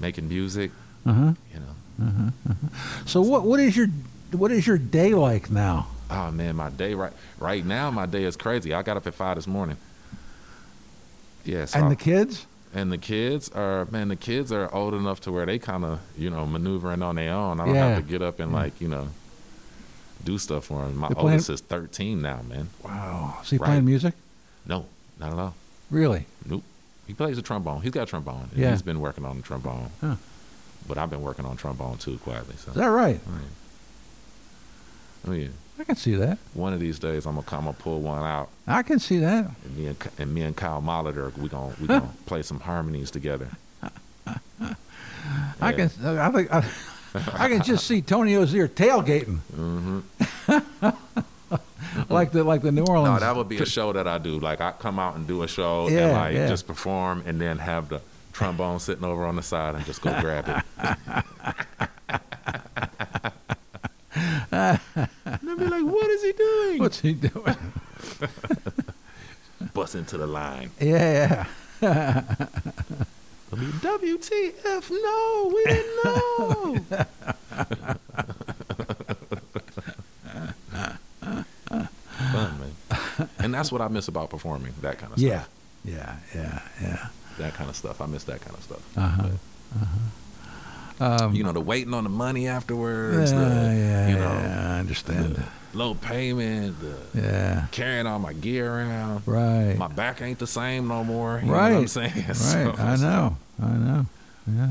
Making 0.00 0.28
music 0.28 0.70
Uh 1.06 1.12
huh. 1.12 1.32
you 1.54 1.60
know 1.60 2.06
uh-huh, 2.06 2.30
uh-huh. 2.50 2.68
So 3.06 3.20
what 3.20 3.44
what 3.44 3.60
is 3.60 3.76
your 3.76 3.88
what 4.32 4.50
is 4.50 4.66
your 4.66 4.78
day 4.78 5.14
like 5.14 5.50
now? 5.50 5.86
oh 6.12 6.30
man 6.32 6.56
my 6.56 6.68
day 6.70 6.94
right 6.94 7.12
right 7.38 7.64
now 7.64 7.88
my 7.90 8.04
day 8.04 8.24
is 8.24 8.36
crazy 8.36 8.74
i 8.74 8.82
got 8.82 8.96
up 8.96 9.06
at 9.06 9.14
five 9.14 9.36
this 9.36 9.46
morning 9.46 9.76
yeah 11.44 11.64
so 11.66 11.78
and 11.78 11.86
I- 11.86 11.90
the 11.90 11.96
kids? 11.96 12.46
And 12.72 12.92
the 12.92 12.98
kids 12.98 13.48
are 13.48 13.86
man, 13.86 14.06
the 14.06 14.14
kids 14.16 14.52
are 14.52 14.72
old 14.72 14.94
enough 14.94 15.20
to 15.22 15.32
where 15.32 15.44
they 15.44 15.58
kind 15.58 15.84
of 15.84 15.98
you 16.16 16.30
know 16.30 16.46
maneuvering 16.46 17.02
on 17.02 17.16
their 17.16 17.32
own. 17.34 17.58
I 17.58 17.66
don't 17.66 17.74
Yeah. 17.74 17.88
have 17.88 18.04
to 18.04 18.08
get 18.08 18.22
up 18.22 18.38
and 18.38 18.52
like 18.52 18.80
you 18.80 18.86
know 18.86 19.08
do 20.22 20.38
stuff 20.38 20.66
for 20.66 20.84
them. 20.84 20.96
My 20.98 21.08
They're 21.08 21.16
playing- 21.16 21.30
oldest 21.32 21.50
is 21.50 21.60
thirteen 21.62 22.22
now, 22.22 22.42
man. 22.48 22.68
Wow. 22.84 23.38
Is 23.42 23.50
he 23.50 23.56
Right. 23.56 23.66
playing 23.66 23.86
music? 23.86 24.14
No, 24.66 24.86
not 25.18 25.32
at 25.32 25.38
all. 25.40 25.54
Really? 25.90 26.26
Nope. 26.46 26.62
He 27.10 27.14
plays 27.14 27.34
the 27.34 27.42
trombone. 27.42 27.82
He's 27.82 27.90
got 27.90 28.04
a 28.04 28.06
trombone. 28.06 28.50
Yeah. 28.54 28.70
He's 28.70 28.82
been 28.82 29.00
working 29.00 29.24
on 29.24 29.38
the 29.38 29.42
trombone. 29.42 29.90
Huh. 30.00 30.14
But 30.86 30.96
I've 30.96 31.10
been 31.10 31.22
working 31.22 31.44
on 31.44 31.56
trombone 31.56 31.98
too 31.98 32.18
quietly. 32.18 32.54
So. 32.56 32.70
Is 32.70 32.76
that 32.76 32.86
right? 32.86 33.18
Oh, 33.26 33.32
yeah. 33.32 35.28
Oh 35.28 35.32
yeah. 35.32 35.48
I 35.80 35.82
can 35.82 35.96
see 35.96 36.14
that. 36.14 36.38
One 36.54 36.72
of 36.72 36.78
these 36.78 37.00
days 37.00 37.26
I'm 37.26 37.34
gonna 37.34 37.44
come 37.48 37.66
and 37.66 37.76
pull 37.76 38.00
one 38.00 38.22
out, 38.22 38.48
I 38.64 38.84
can 38.84 39.00
see 39.00 39.18
that. 39.18 39.50
and 39.64 39.76
me 39.76 39.86
and, 39.88 39.96
and 40.18 40.32
me 40.32 40.42
and 40.42 40.56
Kyle 40.56 40.80
Molitor 40.80 41.36
we 41.36 41.48
gonna 41.48 41.74
we 41.80 41.88
gonna 41.88 42.12
play 42.26 42.42
some 42.42 42.60
harmonies 42.60 43.10
together. 43.10 43.48
I 45.60 45.72
can. 45.72 45.90
I 46.04 46.30
think. 46.30 46.52
I, 46.52 46.64
I 47.32 47.48
can 47.48 47.62
just 47.64 47.88
see 47.88 48.02
Tony 48.02 48.36
Ozier 48.36 48.68
tailgating, 48.68 49.38
hmm 49.38 49.98
like 52.10 52.32
the 52.32 52.44
like 52.44 52.62
the 52.62 52.72
New 52.72 52.84
Orleans. 52.84 53.20
No, 53.20 53.26
that 53.26 53.36
would 53.36 53.48
be 53.48 53.58
a 53.58 53.66
show 53.66 53.92
that 53.92 54.06
I 54.06 54.18
do. 54.18 54.38
Like 54.38 54.60
I 54.60 54.72
come 54.72 54.98
out 54.98 55.16
and 55.16 55.26
do 55.26 55.42
a 55.42 55.48
show 55.48 55.88
Yeah, 55.88 56.06
and 56.08 56.12
like 56.12 56.34
yeah. 56.34 56.48
just 56.48 56.66
perform 56.66 57.22
and 57.26 57.40
then 57.40 57.58
have 57.58 57.88
the 57.88 58.00
trombone 58.32 58.78
sitting 58.80 59.04
over 59.04 59.24
on 59.26 59.36
the 59.36 59.42
side 59.42 59.74
and 59.74 59.84
just 59.84 60.02
go 60.02 60.18
grab 60.20 60.48
it. 60.48 60.64
and 64.52 64.80
they'll 65.42 65.56
be 65.56 65.66
like, 65.66 65.84
"What 65.84 66.10
is 66.10 66.22
he 66.22 66.32
doing?" 66.32 66.78
What's 66.80 67.00
he 67.00 67.12
doing? 67.14 67.56
Bust 69.74 69.94
into 69.94 70.16
the 70.18 70.26
line. 70.26 70.70
yeah, 70.80 71.46
yeah. 71.82 72.24
WTF? 73.52 74.90
No, 74.90 75.52
we 75.54 75.64
didn't 75.64 76.04
know. 76.04 76.80
Fun, 82.32 82.58
man. 82.60 83.28
And 83.38 83.49
that's 83.60 83.70
what 83.70 83.82
I 83.82 83.88
miss 83.88 84.08
about 84.08 84.30
performing. 84.30 84.72
That 84.80 84.96
kind 84.98 85.12
of 85.12 85.18
Yeah, 85.18 85.40
stuff. 85.42 85.48
yeah, 85.84 86.16
yeah, 86.34 86.40
yeah. 86.80 86.88
yeah. 86.88 87.06
That 87.38 87.52
kind 87.54 87.68
of 87.68 87.76
stuff. 87.76 88.00
I 88.00 88.06
miss 88.06 88.24
that 88.24 88.40
kind 88.40 88.56
of 88.56 88.62
stuff. 88.62 88.96
Uh-huh. 88.96 89.28
Uh 89.78 89.84
Um, 91.24 91.34
you 91.34 91.42
know, 91.44 91.52
the 91.52 91.60
waiting 91.60 91.94
on 91.94 92.04
the 92.04 92.10
money 92.10 92.44
yeah, 92.44 92.56
afterwards, 92.56 93.30
the, 93.32 93.36
yeah, 93.38 94.08
you 94.08 94.14
know, 94.16 94.20
yeah, 94.32 94.74
I 94.76 94.78
understand. 94.80 95.42
low 95.72 95.94
payment, 95.94 96.76
the 96.80 96.96
yeah, 97.14 97.66
carrying 97.70 98.06
all 98.06 98.18
my 98.18 98.32
gear 98.34 98.70
around. 98.70 99.22
right, 99.26 99.76
My 99.78 99.88
back 99.88 100.20
ain't 100.20 100.38
the 100.38 100.46
same 100.46 100.88
no 100.88 101.02
more. 101.04 101.40
You 101.44 101.52
right, 101.52 101.70
know 101.70 101.74
what 101.76 101.80
I'm 101.82 101.88
saying? 101.88 102.12
right. 102.28 102.36
So- 102.36 102.74
I 102.78 102.96
know, 102.96 103.36
I 103.62 103.68
know. 103.68 104.06
Yeah, 104.46 104.68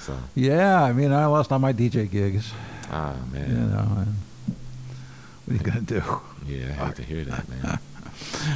So, 0.00 0.16
yeah. 0.34 0.82
I 0.82 0.92
mean, 0.92 1.12
I 1.12 1.24
lost 1.26 1.50
all 1.52 1.58
my 1.58 1.72
DJ 1.72 2.10
gigs. 2.10 2.52
ah, 2.90 3.14
man. 3.32 3.48
You 3.48 3.56
know, 3.56 4.06
what 5.44 5.52
are 5.54 5.56
you 5.58 5.58
gonna 5.60 5.80
do? 5.80 6.02
Yeah, 6.46 6.76
I 6.80 6.86
hate 6.86 6.96
to 6.96 7.02
hear 7.02 7.24
that, 7.24 7.48
man. 7.48 7.78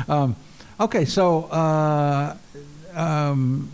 Um, 0.08 0.36
okay, 0.78 1.04
so 1.04 1.44
uh, 1.44 2.36
um, 2.94 3.70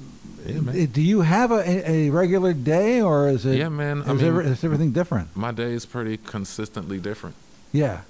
Yeah, 0.46 0.60
man. 0.60 0.86
do 0.86 1.02
you 1.02 1.20
have 1.22 1.50
a, 1.52 1.90
a 1.90 2.10
regular 2.10 2.52
day, 2.52 3.00
or 3.00 3.28
is 3.28 3.44
it? 3.46 3.58
Yeah, 3.58 3.68
man. 3.68 4.02
I 4.02 4.12
Is, 4.12 4.20
mean, 4.20 4.26
every, 4.26 4.46
is 4.46 4.64
everything 4.64 4.92
different? 4.92 5.34
my 5.36 5.52
day 5.52 5.72
is 5.72 5.86
pretty 5.86 6.16
consistently 6.18 6.98
different. 6.98 7.36
Yeah, 7.72 8.02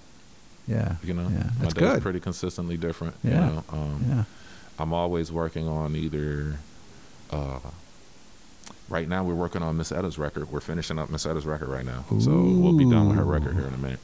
yeah, 0.68 0.96
You 1.02 1.14
know, 1.14 1.28
Yeah, 1.28 1.50
my 1.62 1.68
day 1.70 1.86
is 1.86 2.02
pretty 2.02 2.20
consistently 2.20 2.76
different. 2.76 3.14
Yeah. 3.24 3.30
You 3.32 3.54
know, 3.56 3.64
um, 3.70 4.04
yeah. 4.08 4.24
I'm 4.78 4.92
always 4.92 5.32
working 5.32 5.66
on 5.68 5.96
either. 5.96 6.58
Uh, 7.30 7.58
right 8.88 9.08
now, 9.08 9.24
we're 9.24 9.34
working 9.34 9.62
on 9.62 9.76
Miss 9.76 9.90
Etta's 9.90 10.18
record. 10.18 10.50
We're 10.52 10.60
finishing 10.60 10.98
up 10.98 11.08
Miss 11.10 11.24
Etta's 11.26 11.46
record 11.46 11.68
right 11.68 11.84
now, 11.84 12.04
so 12.20 12.30
we'll 12.30 12.76
be 12.76 12.88
done 12.88 13.08
with 13.08 13.16
her 13.16 13.24
record 13.24 13.54
here 13.54 13.66
in 13.66 13.74
a 13.74 13.78
minute. 13.78 13.98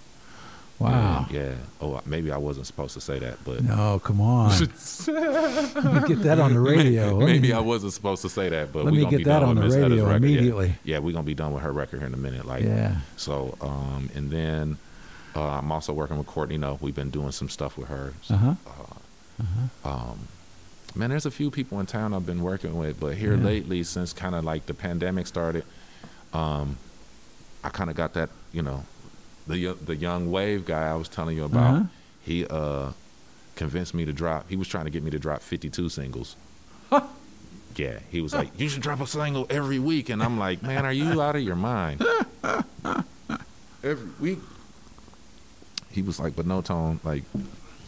Wow. 0.83 1.27
Yeah. 1.31 1.41
yeah. 1.41 1.55
Oh, 1.81 2.01
maybe 2.07 2.31
I 2.33 2.37
wasn't 2.37 2.67
supposed 2.67 2.95
to 2.95 3.01
say 3.01 3.19
that, 3.19 3.39
but 3.45 3.62
No, 3.62 3.99
come 3.99 4.21
on. 4.21 4.51
Get 4.59 6.23
that 6.23 6.39
on 6.41 6.55
the 6.55 6.61
radio. 6.61 7.17
Let 7.17 7.27
maybe 7.27 7.53
I 7.53 7.61
wasn't 7.61 7.93
supposed 7.93 8.23
to 8.23 8.29
say 8.29 8.49
that, 8.49 8.73
but 8.73 8.85
Let 8.85 8.95
me 8.95 9.01
gonna 9.01 9.11
get 9.11 9.17
be 9.19 9.25
that 9.25 9.41
done 9.41 9.49
on 9.51 9.59
with 9.62 9.73
the 9.73 9.81
radio 9.81 10.05
record. 10.07 10.11
Yeah. 10.23 10.29
immediately. 10.29 10.75
Yeah, 10.85 10.99
we're 10.99 11.12
gonna 11.12 11.25
be 11.25 11.35
done 11.35 11.53
with 11.53 11.62
her 11.62 11.73
record 11.73 11.99
here 11.99 12.07
in 12.07 12.15
a 12.15 12.19
minute. 12.19 12.45
Like, 12.47 12.65
Yeah. 12.65 12.97
So, 13.17 13.57
um, 13.61 14.11
and 14.15 14.31
then 14.31 14.79
uh, 15.35 15.43
I'm 15.59 15.71
also 15.73 15.93
working 15.93 16.19
with 16.19 16.27
Courtney. 16.27 16.59
No, 16.59 16.79
we've 16.81 16.95
been 16.95 17.11
doing 17.11 17.33
some 17.33 17.49
stuff 17.49 17.77
with 17.79 17.89
her. 17.89 18.12
So, 18.23 18.35
Uh-huh. 18.35 18.55
um, 19.85 20.19
man, 20.95 21.11
there's 21.11 21.27
a 21.27 21.31
few 21.31 21.51
people 21.51 21.81
in 21.81 21.87
town 21.87 22.12
I've 22.15 22.27
been 22.27 22.43
working 22.43 22.77
with, 22.77 23.01
but 23.01 23.17
here 23.17 23.35
Yeah. 23.37 23.45
lately, 23.45 23.83
since 23.83 24.12
kind 24.12 24.35
of 24.35 24.45
like 24.45 24.67
the 24.67 24.75
pandemic 24.75 25.27
started, 25.27 25.65
um, 26.33 26.77
I 27.65 27.69
kind 27.71 27.89
of 27.91 27.97
got 27.97 28.15
that, 28.15 28.29
you 28.53 28.62
know, 28.62 28.85
the 29.47 29.73
the 29.85 29.97
young 29.97 30.31
wave 30.31 30.65
guy 30.67 30.89
I 30.89 30.95
was 30.95 31.09
telling 31.09 31.37
you 31.37 31.45
about. 31.45 31.75
Uh-huh. 31.75 31.85
He 32.23 32.47
uh, 32.47 32.93
convinced 33.57 33.95
me 33.95 34.05
to 34.05 34.13
drop. 34.13 34.49
He 34.49 34.57
was 34.57 34.69
trying 34.69 34.85
to 34.85 34.91
get 34.91 35.03
me 35.03 35.11
to 35.11 35.19
drop 35.19 35.41
52 35.41 35.89
singles. 35.89 36.37
Yeah, 37.75 37.99
he 38.11 38.21
was 38.21 38.35
like, 38.35 38.51
"You 38.59 38.69
should 38.69 38.83
drop 38.83 39.01
a 39.01 39.07
single 39.07 39.47
every 39.49 39.79
week," 39.79 40.11
and 40.11 40.23
I'm 40.23 40.39
like, 40.39 40.63
"Man, 40.63 40.85
are 40.85 40.93
you 40.93 41.23
out 41.23 41.37
of 41.37 41.43
your 41.43 41.57
mind?" 41.57 42.05
every 43.83 44.11
week. 44.21 44.39
He 45.91 46.03
was 46.03 46.21
like, 46.21 46.37
"But 46.37 46.47
no 46.47 46.61
tone, 46.61 47.01
like, 47.03 47.25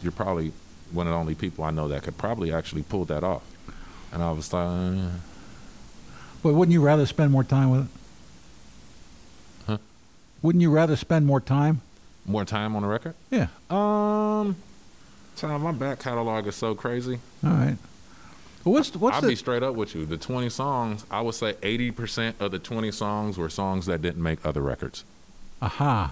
you're 0.01 0.11
probably 0.11 0.53
one 0.91 1.05
of 1.07 1.13
the 1.13 1.19
only 1.19 1.35
people 1.35 1.63
I 1.63 1.71
know 1.71 1.87
that 1.89 2.01
could 2.03 2.17
probably 2.17 2.51
actually 2.51 2.81
pull 2.81 3.05
that 3.05 3.23
off." 3.23 3.43
And 4.11 4.23
I 4.23 4.31
was 4.31 4.51
like, 4.53 4.65
uh, 4.65 5.09
But 6.41 6.53
wouldn't 6.53 6.73
you 6.73 6.81
rather 6.81 7.05
spend 7.05 7.31
more 7.31 7.43
time 7.43 7.69
with 7.69 7.81
it? 7.81 7.87
Huh? 7.87 7.94
Wouldn't 10.41 10.61
you 10.61 10.69
rather 10.71 10.95
spend 10.95 11.25
more 11.25 11.41
time? 11.41 11.81
"More 12.25 12.45
time 12.45 12.75
on 12.75 12.81
the 12.81 12.87
record." 12.87 13.13
Yeah. 13.31 13.47
Um, 13.69 14.55
Tom, 15.35 15.61
my 15.63 15.71
back 15.71 15.99
catalog 15.99 16.47
is 16.47 16.55
so 16.55 16.75
crazy. 16.75 17.19
All 17.43 17.51
right. 17.51 17.77
What's 18.63 18.95
what's 18.95 19.15
I'll 19.15 19.21
the 19.21 19.27
be 19.27 19.35
straight 19.35 19.61
up 19.63 19.75
with 19.75 19.93
you. 19.93 20.05
The 20.07 20.17
20 20.17 20.49
songs, 20.49 21.05
I 21.11 21.21
would 21.21 21.35
say 21.35 21.53
80% 21.61 22.33
of 22.39 22.51
the 22.51 22.57
20 22.57 22.91
songs 22.91 23.37
were 23.37 23.49
songs 23.49 23.85
that 23.85 24.01
didn't 24.01 24.23
make 24.23 24.43
other 24.43 24.61
records. 24.61 25.03
aha 25.61 26.11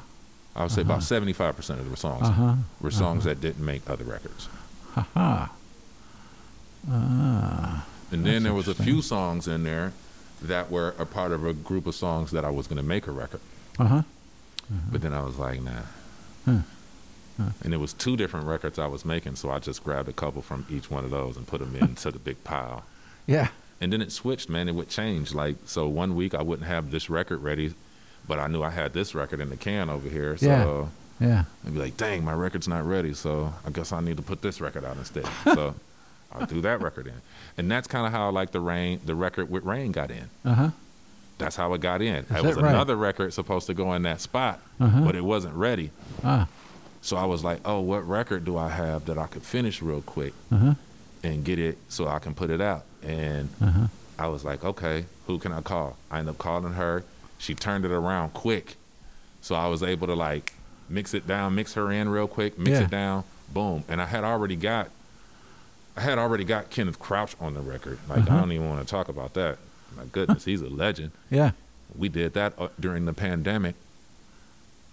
I 0.55 0.61
would 0.61 0.71
say 0.71 0.81
about 0.83 0.99
75% 0.99 1.79
of 1.79 1.89
the 1.89 1.97
songs 1.97 2.27
uh-huh 2.27 2.55
were 2.79 2.91
songs 2.91 3.23
that 3.23 3.41
didn't 3.41 3.65
make 3.65 3.89
other 3.89 4.03
records. 4.03 4.49
aha 4.95 5.51
ah 6.91 7.85
And 8.11 8.23
then 8.25 8.43
there 8.43 8.53
was 8.53 8.67
a 8.67 8.75
few 8.75 9.01
songs 9.01 9.47
in 9.47 9.63
there 9.63 9.93
that 10.41 10.69
were 10.69 10.93
a 10.99 11.05
part 11.07 11.31
of 11.31 11.43
a 11.45 11.53
group 11.53 11.87
of 11.87 11.95
songs 11.95 12.29
that 12.31 12.45
I 12.45 12.51
was 12.51 12.67
going 12.67 12.77
to 12.77 12.83
make 12.83 13.07
a 13.07 13.11
record. 13.11 13.39
Uh 13.79 13.85
huh 13.85 14.01
But 14.91 15.01
then 15.01 15.13
I 15.13 15.21
was 15.21 15.37
like, 15.37 15.61
nah. 15.61 15.71
Huh. 16.45 16.59
And 17.63 17.73
it 17.73 17.77
was 17.77 17.93
two 17.93 18.15
different 18.15 18.45
records 18.45 18.77
I 18.77 18.85
was 18.87 19.03
making, 19.05 19.35
so 19.37 19.49
I 19.49 19.57
just 19.59 19.83
grabbed 19.83 20.07
a 20.07 20.13
couple 20.13 20.41
from 20.43 20.65
each 20.69 20.91
one 20.91 21.03
of 21.03 21.09
those 21.09 21.35
and 21.35 21.47
put 21.47 21.59
them 21.61 21.75
into 21.75 22.11
the 22.11 22.19
big 22.19 22.43
pile. 22.43 22.83
yeah 23.25 23.47
And 23.81 23.91
then 23.91 24.01
it 24.01 24.11
switched, 24.11 24.49
man. 24.49 24.67
It 24.69 24.75
would 24.75 24.89
change. 24.89 25.33
Like, 25.33 25.55
so 25.65 25.87
one 25.87 26.15
week 26.15 26.35
I 26.35 26.43
wouldn't 26.43 26.67
have 26.67 26.91
this 26.91 27.09
record 27.09 27.41
ready, 27.41 27.73
but 28.27 28.39
I 28.39 28.47
knew 28.47 28.61
I 28.61 28.69
had 28.69 28.93
this 28.93 29.15
record 29.15 29.39
in 29.41 29.49
the 29.49 29.57
can 29.57 29.89
over 29.89 30.07
here. 30.07 30.37
So 30.37 30.89
Yeah. 31.19 31.27
yeah 31.27 31.43
I'd 31.65 31.73
be 31.73 31.79
like, 31.79 31.97
dang, 31.97 32.23
my 32.23 32.33
record's 32.33 32.67
not 32.67 32.85
ready. 32.85 33.13
So 33.13 33.53
I 33.65 33.71
guess 33.71 33.91
I 33.91 33.99
need 33.99 34.17
to 34.17 34.23
put 34.23 34.41
this 34.43 34.61
record 34.61 34.85
out 34.85 34.97
instead. 34.97 35.25
so 35.45 35.73
I'll 36.31 36.45
do 36.45 36.61
that 36.61 36.81
record 36.81 37.07
in. 37.07 37.19
And 37.57 37.69
that's 37.71 37.87
kind 37.87 38.05
of 38.05 38.11
how 38.13 38.29
like 38.29 38.51
the 38.51 38.59
rain, 38.59 38.99
the 39.05 39.15
record 39.15 39.49
with 39.49 39.63
rain 39.63 39.91
got 39.91 40.11
in. 40.11 40.29
uh 40.45 40.53
huh 40.53 40.69
That's 41.43 41.55
how 41.55 41.73
it 41.73 41.81
got 41.81 42.01
in. 42.01 42.15
It 42.15 42.29
that 42.29 42.43
was 42.43 42.55
right? 42.57 42.69
another 42.73 42.95
record 42.95 43.33
supposed 43.33 43.67
to 43.67 43.73
go 43.73 43.93
in 43.93 44.03
that 44.03 44.21
spot, 44.21 44.59
Uh-huh. 44.79 45.01
but 45.05 45.15
it 45.15 45.23
wasn't 45.23 45.55
ready. 45.55 45.91
ah 46.23 46.47
So 47.01 47.17
I 47.17 47.25
was 47.25 47.43
like, 47.43 47.59
oh, 47.65 47.81
what 47.81 48.07
record 48.07 48.45
do 48.45 48.57
I 48.57 48.69
have 48.69 49.05
that 49.05 49.17
I 49.17 49.27
could 49.27 49.43
finish 49.43 49.81
real 49.81 50.01
quick 50.01 50.33
uh 50.51 50.57
huh 50.57 50.73
and 51.23 51.43
get 51.45 51.57
it 51.59 51.77
so 51.89 52.07
I 52.07 52.19
can 52.19 52.33
put 52.33 52.49
it 52.49 52.61
out? 52.61 52.83
And 53.03 53.49
uh 53.61 53.65
huh 53.71 53.87
I 54.17 54.27
was 54.27 54.45
like, 54.45 54.63
okay, 54.63 55.05
who 55.27 55.37
can 55.39 55.51
I 55.51 55.61
call? 55.61 55.97
I 56.11 56.19
ended 56.19 56.35
up 56.35 56.37
calling 56.37 56.73
her. 56.73 57.03
She 57.39 57.55
turned 57.55 57.83
it 57.83 57.91
around 57.91 58.33
quick. 58.33 58.75
So 59.41 59.55
I 59.55 59.67
was 59.67 59.83
able 59.83 60.07
to 60.07 60.13
like 60.15 60.53
mix 60.87 61.13
it 61.13 61.25
down, 61.27 61.55
mix 61.55 61.73
her 61.73 61.91
in 61.91 62.07
real 62.09 62.27
quick, 62.27 62.57
mix 62.57 62.77
Yeah. 62.79 62.83
it 62.85 62.91
down, 62.91 63.23
boom. 63.53 63.83
And 63.89 64.01
I 64.01 64.05
had 64.05 64.23
already 64.23 64.55
got 64.55 64.89
I 65.97 66.01
had 66.01 66.17
already 66.17 66.43
got 66.43 66.69
Kenneth 66.69 66.99
Crouch 66.99 67.35
on 67.41 67.53
the 67.53 67.59
record. 67.61 67.99
Like 68.07 68.19
Uh-huh. 68.21 68.35
I 68.35 68.39
don't 68.39 68.51
even 68.53 68.69
want 68.69 68.81
to 68.85 68.89
talk 68.89 69.09
about 69.09 69.33
that. 69.33 69.57
My 69.97 70.03
goodness, 70.11 70.45
he's 70.45 70.61
a 70.61 70.69
legend. 70.69 71.11
yeah 71.29 71.51
We 71.97 72.09
did 72.09 72.33
that 72.33 72.53
uh, 72.57 72.69
during 72.79 73.05
the 73.05 73.13
pandemic 73.13 73.75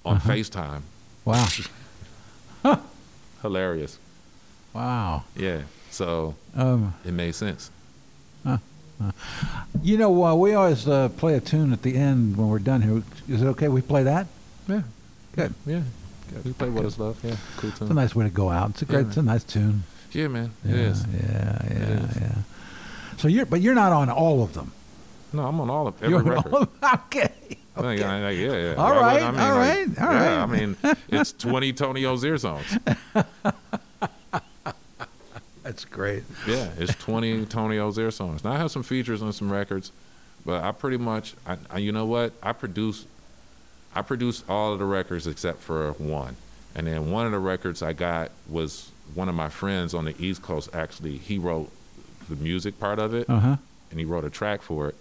on 0.05 0.17
Uh-huh. 0.17 0.31
FaceTime. 0.33 0.83
wow 1.25 1.47
Hilarious. 3.43 3.99
wow 4.75 5.25
Yeah. 5.37 5.63
So 5.91 6.35
um 6.55 6.95
it 7.05 7.13
made 7.13 7.35
sense. 7.35 7.71
you 9.83 9.97
know 9.97 10.25
uh, 10.25 10.35
we 10.35 10.53
always 10.53 10.87
uh, 10.87 11.09
play 11.17 11.35
a 11.35 11.41
tune 11.41 11.73
at 11.73 11.81
the 11.83 11.97
end 11.97 12.37
when 12.37 12.49
we're 12.49 12.59
done 12.59 12.83
here 12.83 13.03
is 13.29 13.41
it 13.43 13.47
okay 13.47 13.69
we 13.69 13.81
play 13.81 14.03
that 14.03 14.27
Yeah. 14.69 14.83
good 15.35 15.55
Yeah. 15.67 15.83
We 16.45 16.53
play 16.53 16.69
What 16.71 16.85
Is 16.85 16.97
Love. 16.99 17.19
Yeah. 17.25 17.37
Cool 17.57 17.71
it's 17.71 17.81
a 17.81 17.95
nice 17.95 18.15
way 18.15 18.25
to 18.25 18.31
go 18.31 18.51
out 18.51 18.71
it's 18.71 18.83
a 18.83 18.85
great 18.85 19.01
Yeah, 19.03 19.09
it's 19.09 19.17
a 19.17 19.23
nice 19.23 19.43
tune 19.45 19.85
Yeah, 20.13 20.29
man. 20.29 20.51
yeah 20.65 20.73
It 20.75 20.79
is. 20.81 21.07
yeah 21.07 21.63
yeah 21.71 22.07
yeah 22.21 22.35
so 23.17 23.27
you're 23.29 23.47
but 23.47 23.61
you're 23.63 23.75
not 23.75 23.93
on 23.93 24.11
all 24.11 24.43
of 24.43 24.53
them 24.53 24.73
No, 25.33 25.47
I'm 25.47 25.61
on 25.61 25.71
all 25.71 25.87
of 25.89 26.03
every 26.03 26.11
you're 26.11 26.23
record. 26.23 26.53
all 26.53 26.69
okay 27.07 27.33
I 27.77 27.83
I, 27.87 28.31
yeah, 28.31 28.53
yeah. 28.57 28.75
All 28.75 28.93
would- 28.95 29.03
I 29.03 29.31
mean, 29.31 29.41
all 29.41 29.57
like, 29.57 29.59
right, 29.59 29.89
all 30.03 30.13
yeah, 30.13 30.37
right. 30.37 30.43
I 30.43 30.47
mean, 30.47 30.77
it's 31.09 31.33
20 31.33 31.73
Tony 31.73 32.05
Ozier 32.05 32.37
songs. 32.37 32.77
that's 35.63 35.85
great 35.85 36.25
Yeah, 36.47 36.71
it's 36.79 36.95
20 36.97 37.47
Tony 37.47 37.79
Ozier 37.79 38.11
songs. 38.11 38.43
Now 38.45 38.53
I 38.53 38.59
have 38.59 38.71
some 38.71 38.83
features 38.83 39.23
on 39.23 39.33
some 39.33 39.51
records, 39.53 39.93
but 40.45 40.63
I 40.65 40.73
pretty 40.73 40.97
much, 40.97 41.35
I, 41.47 41.57
I, 41.71 41.79
you 41.79 41.93
know 41.93 42.07
what? 42.07 42.33
I 42.43 42.53
produce, 42.53 43.07
I 43.95 44.03
produced 44.03 44.45
all 44.49 44.73
of 44.73 44.79
the 44.79 44.85
records 44.85 45.27
except 45.27 45.61
for 45.61 45.93
one, 45.93 46.37
and 46.75 46.87
then 46.87 47.11
one 47.11 47.25
of 47.27 47.33
the 47.33 47.39
records 47.39 47.83
I 47.83 47.93
got 47.93 48.31
was 48.49 48.91
one 49.15 49.29
of 49.29 49.35
my 49.35 49.49
friends 49.49 49.95
on 49.95 50.05
the 50.07 50.15
East 50.19 50.43
Coast. 50.43 50.71
Actually, 50.75 51.19
he 51.19 51.39
wrote 51.39 51.71
the 52.29 52.37
music 52.37 52.79
part 52.81 52.99
of 52.99 53.15
it, 53.15 53.29
uh-huh 53.31 53.57
and 53.91 53.99
he 53.99 54.05
wrote 54.05 54.25
a 54.25 54.31
track 54.31 54.63
for 54.63 54.89
it. 54.89 54.95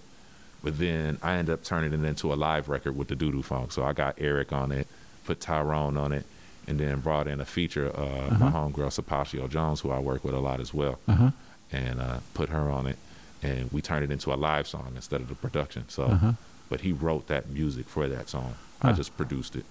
But 0.63 0.77
then 0.77 1.17
I 1.23 1.35
ended 1.35 1.53
up 1.53 1.63
turning 1.63 1.93
it 1.93 2.05
into 2.05 2.33
a 2.33 2.35
live 2.35 2.67
record 2.69 2.97
with 2.97 3.07
the 3.07 3.15
Doodoo 3.15 3.43
Funk. 3.43 3.71
So 3.71 3.83
I 3.83 3.93
got 3.93 4.15
Eric 4.17 4.51
on 4.51 4.71
it, 4.71 4.87
put 5.25 5.39
Tyrone 5.39 5.95
on 5.97 6.11
it, 6.11 6.25
and 6.67 6.79
then 6.79 6.99
brought 6.99 7.27
in 7.27 7.39
a 7.39 7.45
feature, 7.45 7.87
uh, 7.97 8.35
my 8.37 8.51
homegirl 8.51 8.91
Sapatio 8.91 9.49
Jones, 9.49 9.79
who 9.79 9.89
I 9.91 9.99
work 9.99 10.23
with 10.23 10.33
a 10.35 10.39
lot 10.39 10.59
as 10.59 10.73
well, 10.73 10.99
uh-huh 11.07 11.31
and 11.71 12.01
uh, 12.01 12.17
put 12.33 12.49
her 12.49 12.67
on 12.69 12.87
it. 12.87 12.97
And 13.43 13.71
we 13.71 13.79
turned 13.81 14.03
it 14.03 14.09
into 14.11 14.33
a 14.33 14.35
live 14.35 14.67
song 14.67 14.91
instead 14.95 15.21
of 15.21 15.27
the 15.29 15.35
production. 15.35 15.85
So, 15.87 16.03
Uh-huh. 16.05 16.33
but 16.67 16.81
he 16.81 16.91
wrote 16.91 17.27
that 17.27 17.47
music 17.49 17.87
for 17.87 18.07
that 18.07 18.27
song. 18.27 18.55
I 18.81 18.91
just 18.91 19.15
produced 19.15 19.55
it. 19.55 19.65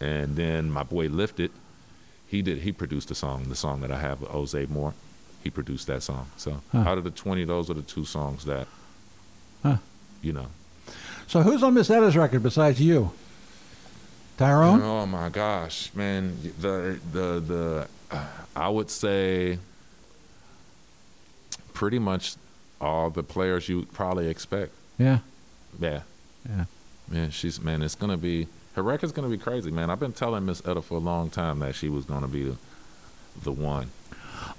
And 0.00 0.34
then 0.36 0.70
my 0.70 0.82
boy 0.82 1.06
Lifted, 1.06 1.52
he 2.26 2.42
did. 2.42 2.58
He 2.62 2.72
produced 2.72 3.06
the 3.08 3.14
song, 3.14 3.44
the 3.48 3.54
song 3.54 3.80
that 3.82 3.92
I 3.92 4.00
have 4.00 4.20
with 4.20 4.30
Jose 4.30 4.66
Moore. 4.66 4.94
He 5.44 5.48
produced 5.50 5.86
that 5.86 6.02
song. 6.02 6.26
So 6.36 6.60
out 6.74 6.98
of 6.98 7.04
the 7.04 7.10
twenty, 7.12 7.44
those 7.44 7.70
are 7.70 7.74
the 7.74 7.82
two 7.82 8.04
songs 8.04 8.44
that. 8.44 8.66
You 10.22 10.32
know. 10.32 10.46
So 11.26 11.42
who's 11.42 11.62
on 11.62 11.74
Miss 11.74 11.88
Etta's 11.90 12.16
record 12.16 12.42
besides 12.42 12.80
you? 12.80 13.10
Tyrone? 14.36 14.80
Oh 14.82 15.04
my 15.06 15.28
gosh, 15.28 15.90
man! 15.94 16.36
The 16.60 16.98
the 17.12 17.40
the 17.40 17.88
uh, 18.10 18.24
I 18.54 18.68
would 18.68 18.88
say 18.90 19.58
pretty 21.74 21.98
much 21.98 22.36
all 22.80 23.10
the 23.10 23.22
players 23.22 23.68
you 23.68 23.82
probably 23.92 24.28
expect. 24.28 24.72
Yeah. 24.98 25.18
Yeah, 25.80 26.00
Yeah. 26.48 26.64
man. 27.08 27.30
She's 27.30 27.60
man. 27.60 27.82
It's 27.82 27.94
gonna 27.94 28.16
be 28.16 28.46
her 28.74 28.82
record's 28.82 29.12
gonna 29.12 29.28
be 29.28 29.38
crazy, 29.38 29.70
man. 29.70 29.90
I've 29.90 30.00
been 30.00 30.12
telling 30.12 30.46
Miss 30.46 30.62
Etta 30.66 30.82
for 30.82 30.94
a 30.94 31.00
long 31.00 31.30
time 31.30 31.58
that 31.60 31.74
she 31.74 31.88
was 31.88 32.04
gonna 32.04 32.28
be 32.28 32.44
the, 32.44 32.56
the 33.42 33.52
one. 33.52 33.90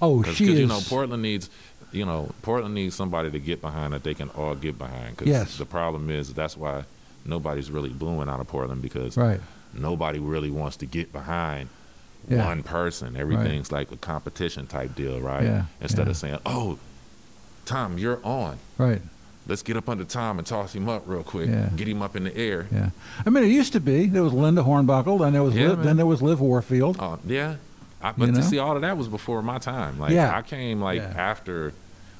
Oh, 0.02 0.22
Cause, 0.24 0.36
she 0.36 0.46
'cause, 0.46 0.54
is. 0.56 0.60
you 0.60 0.68
know 0.68 0.80
Portland 0.88 1.24
needs, 1.24 1.50
you 1.92 2.06
know 2.06 2.32
Portland 2.42 2.76
needs 2.76 2.96
somebody 2.96 3.32
to 3.32 3.40
get 3.40 3.62
behind 3.62 3.94
that 3.94 4.04
they 4.04 4.14
can 4.14 4.30
all 4.30 4.56
get 4.56 4.78
behind. 4.78 5.18
Cause 5.18 5.28
Yes. 5.28 5.58
the 5.58 5.66
problem 5.66 6.10
is 6.10 6.34
that's 6.34 6.56
why 6.58 6.84
nobody's 7.26 7.70
really 7.72 7.90
blooming 7.90 8.30
out 8.30 8.40
of 8.40 8.48
Portland 8.48 8.82
because 8.82 9.18
right. 9.18 9.40
nobody 9.74 10.20
really 10.20 10.50
wants 10.52 10.78
to 10.78 10.86
get 10.86 11.12
behind 11.12 11.70
Yeah. 12.28 12.46
one 12.46 12.64
person. 12.64 13.16
Everything's 13.16 13.72
like 13.72 13.92
a 13.92 13.98
competition 13.98 14.68
type 14.68 14.96
deal, 14.96 15.20
right? 15.20 15.44
Yeah, 15.44 15.64
Instead 15.82 16.06
yeah. 16.08 16.12
of 16.12 16.18
saying, 16.18 16.40
"Oh, 16.46 16.78
Tom, 17.66 17.98
you're 17.98 18.20
on. 18.24 18.58
Right. 18.78 19.02
Let's 19.48 19.64
get 19.64 19.78
up 19.78 19.90
under 19.90 20.04
Tom 20.04 20.38
and 20.38 20.46
toss 20.46 20.74
him 20.76 20.88
up 20.88 21.04
real 21.08 21.24
quick. 21.24 21.50
Yeah. 21.50 21.70
Get 21.76 21.88
him 21.88 22.02
up 22.02 22.16
in 22.16 22.24
the 22.26 22.38
air." 22.38 22.68
Yeah. 22.72 22.90
I 23.26 23.30
mean, 23.32 23.44
it 23.44 23.48
used 23.48 23.74
to 23.74 23.80
be 23.80 24.06
there 24.08 24.22
was 24.24 24.34
Linda 24.34 24.62
Hornbuckle, 24.64 25.20
then 25.20 25.34
there 25.34 25.44
was 25.44 25.56
Yeah, 25.56 25.70
Liv, 25.70 25.84
then 25.84 25.98
there 25.98 26.06
was 26.06 26.22
Liv 26.22 26.40
Warfield. 26.40 26.98
Oh, 27.00 27.18
yeah. 27.26 27.56
I, 28.02 28.14
but 28.18 28.30
You 28.30 28.36
to 28.36 28.44
see 28.44 28.60
all 28.60 28.76
of 28.76 28.82
that 28.82 28.98
was 28.98 29.08
before 29.08 29.42
my 29.42 29.58
time. 29.58 30.00
Like 30.00 30.12
Yeah. 30.12 30.36
I 30.36 30.42
came 30.42 30.82
like 30.82 30.98
Yeah. 31.02 31.14
after 31.18 31.74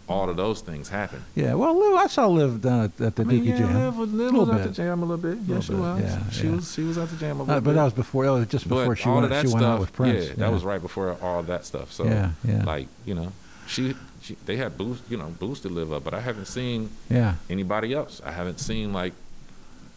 all 0.08 0.28
of 0.30 0.36
those 0.38 0.62
things 0.62 0.90
happened. 0.90 1.22
Yeah, 1.36 1.54
well, 1.54 1.78
Liv, 1.78 1.94
I 1.96 2.08
saw 2.08 2.26
Liv 2.28 2.62
down 2.62 2.86
at, 2.86 3.00
at 3.00 3.16
the 3.16 3.22
I 3.22 3.26
mean, 3.26 3.44
Dookie 3.44 3.50
yeah, 3.50 3.58
Jam. 3.60 3.74
Liv 3.76 3.96
was, 3.98 4.12
Liv 4.12 4.32
Little 4.32 4.46
was 4.48 4.58
bit. 4.58 4.64
the 4.70 4.74
jam 4.74 5.04
a 5.04 5.06
little 5.06 5.18
bit. 5.22 5.38
Yeah, 5.46 5.56
Little 5.56 5.62
she 5.62 5.72
bit, 5.74 5.80
was. 5.80 6.02
yeah, 6.02 6.30
she 6.32 6.48
yeah. 6.48 6.56
was. 6.56 6.74
She 6.74 6.82
was 6.84 6.98
out 6.98 7.10
the 7.10 7.16
jam 7.18 7.36
a 7.40 7.44
little 7.44 7.56
Uh, 7.56 7.60
bit. 7.60 7.64
but 7.66 7.74
that 7.76 7.84
was 7.84 7.94
before, 7.94 8.26
that 8.26 8.32
was 8.32 8.48
just 8.48 8.68
before 8.68 8.88
But 8.88 8.98
she 8.98 9.08
went, 9.08 9.32
she 9.32 9.40
stuff, 9.42 9.54
went 9.54 9.66
out 9.68 9.80
with 9.80 9.94
Prince. 9.94 10.28
yeah, 10.30 10.34
that 10.38 10.52
was 10.52 10.64
right 10.64 10.82
before 10.82 11.16
all 11.22 11.44
that 11.44 11.64
stuff. 11.66 11.92
So, 11.94 12.06
Yeah, 12.06 12.32
yeah. 12.44 12.64
like 12.64 12.88
you 13.06 13.14
know, 13.14 13.32
she, 13.68 13.94
she 14.24 14.36
they 14.48 14.58
had 14.58 14.80
boost, 14.80 15.04
you 15.12 15.18
know, 15.18 15.28
boosted 15.40 15.72
live 15.72 15.94
up, 15.94 16.04
but 16.04 16.16
I 16.16 16.22
haven't 16.22 16.48
seen 16.48 16.90
Yeah, 17.08 17.36
anybody 17.48 17.94
else. 17.94 18.20
I 18.26 18.32
haven't 18.32 18.60
seen 18.60 18.92
like 18.92 19.14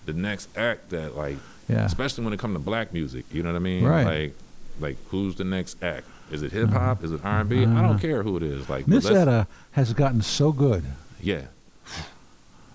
the 0.05 0.13
next 0.13 0.49
act 0.59 0.91
that 0.91 1.17
like, 1.17 1.39
yeah. 1.71 1.87
especially 1.87 2.23
when 2.25 2.35
it 2.35 2.39
comes 2.39 2.55
to 2.55 2.59
black 2.59 2.93
music. 2.93 3.25
You 3.33 3.43
know 3.43 3.49
what 3.51 3.57
I 3.57 3.61
mean? 3.61 3.83
Right. 3.83 4.05
Like, 4.05 4.35
like 4.81 4.97
who's 5.09 5.37
the 5.37 5.45
next 5.45 5.83
act? 5.83 6.07
Is 6.31 6.43
it 6.43 6.53
hip 6.53 6.71
hop? 6.71 7.05
Is 7.05 7.13
it 7.13 7.21
R 7.25 7.41
and 7.41 7.49
B? 7.49 7.61
I 7.61 7.65
Uh-huh. 7.65 7.83
don't 7.83 7.99
care 7.99 8.23
who 8.23 8.37
it 8.39 8.43
is. 8.43 8.69
Like, 8.69 8.89
Miss 8.89 9.05
Etta 9.07 9.47
has 9.73 9.93
gotten 9.93 10.23
so 10.23 10.51
good. 10.53 10.85
yeah, 11.21 11.43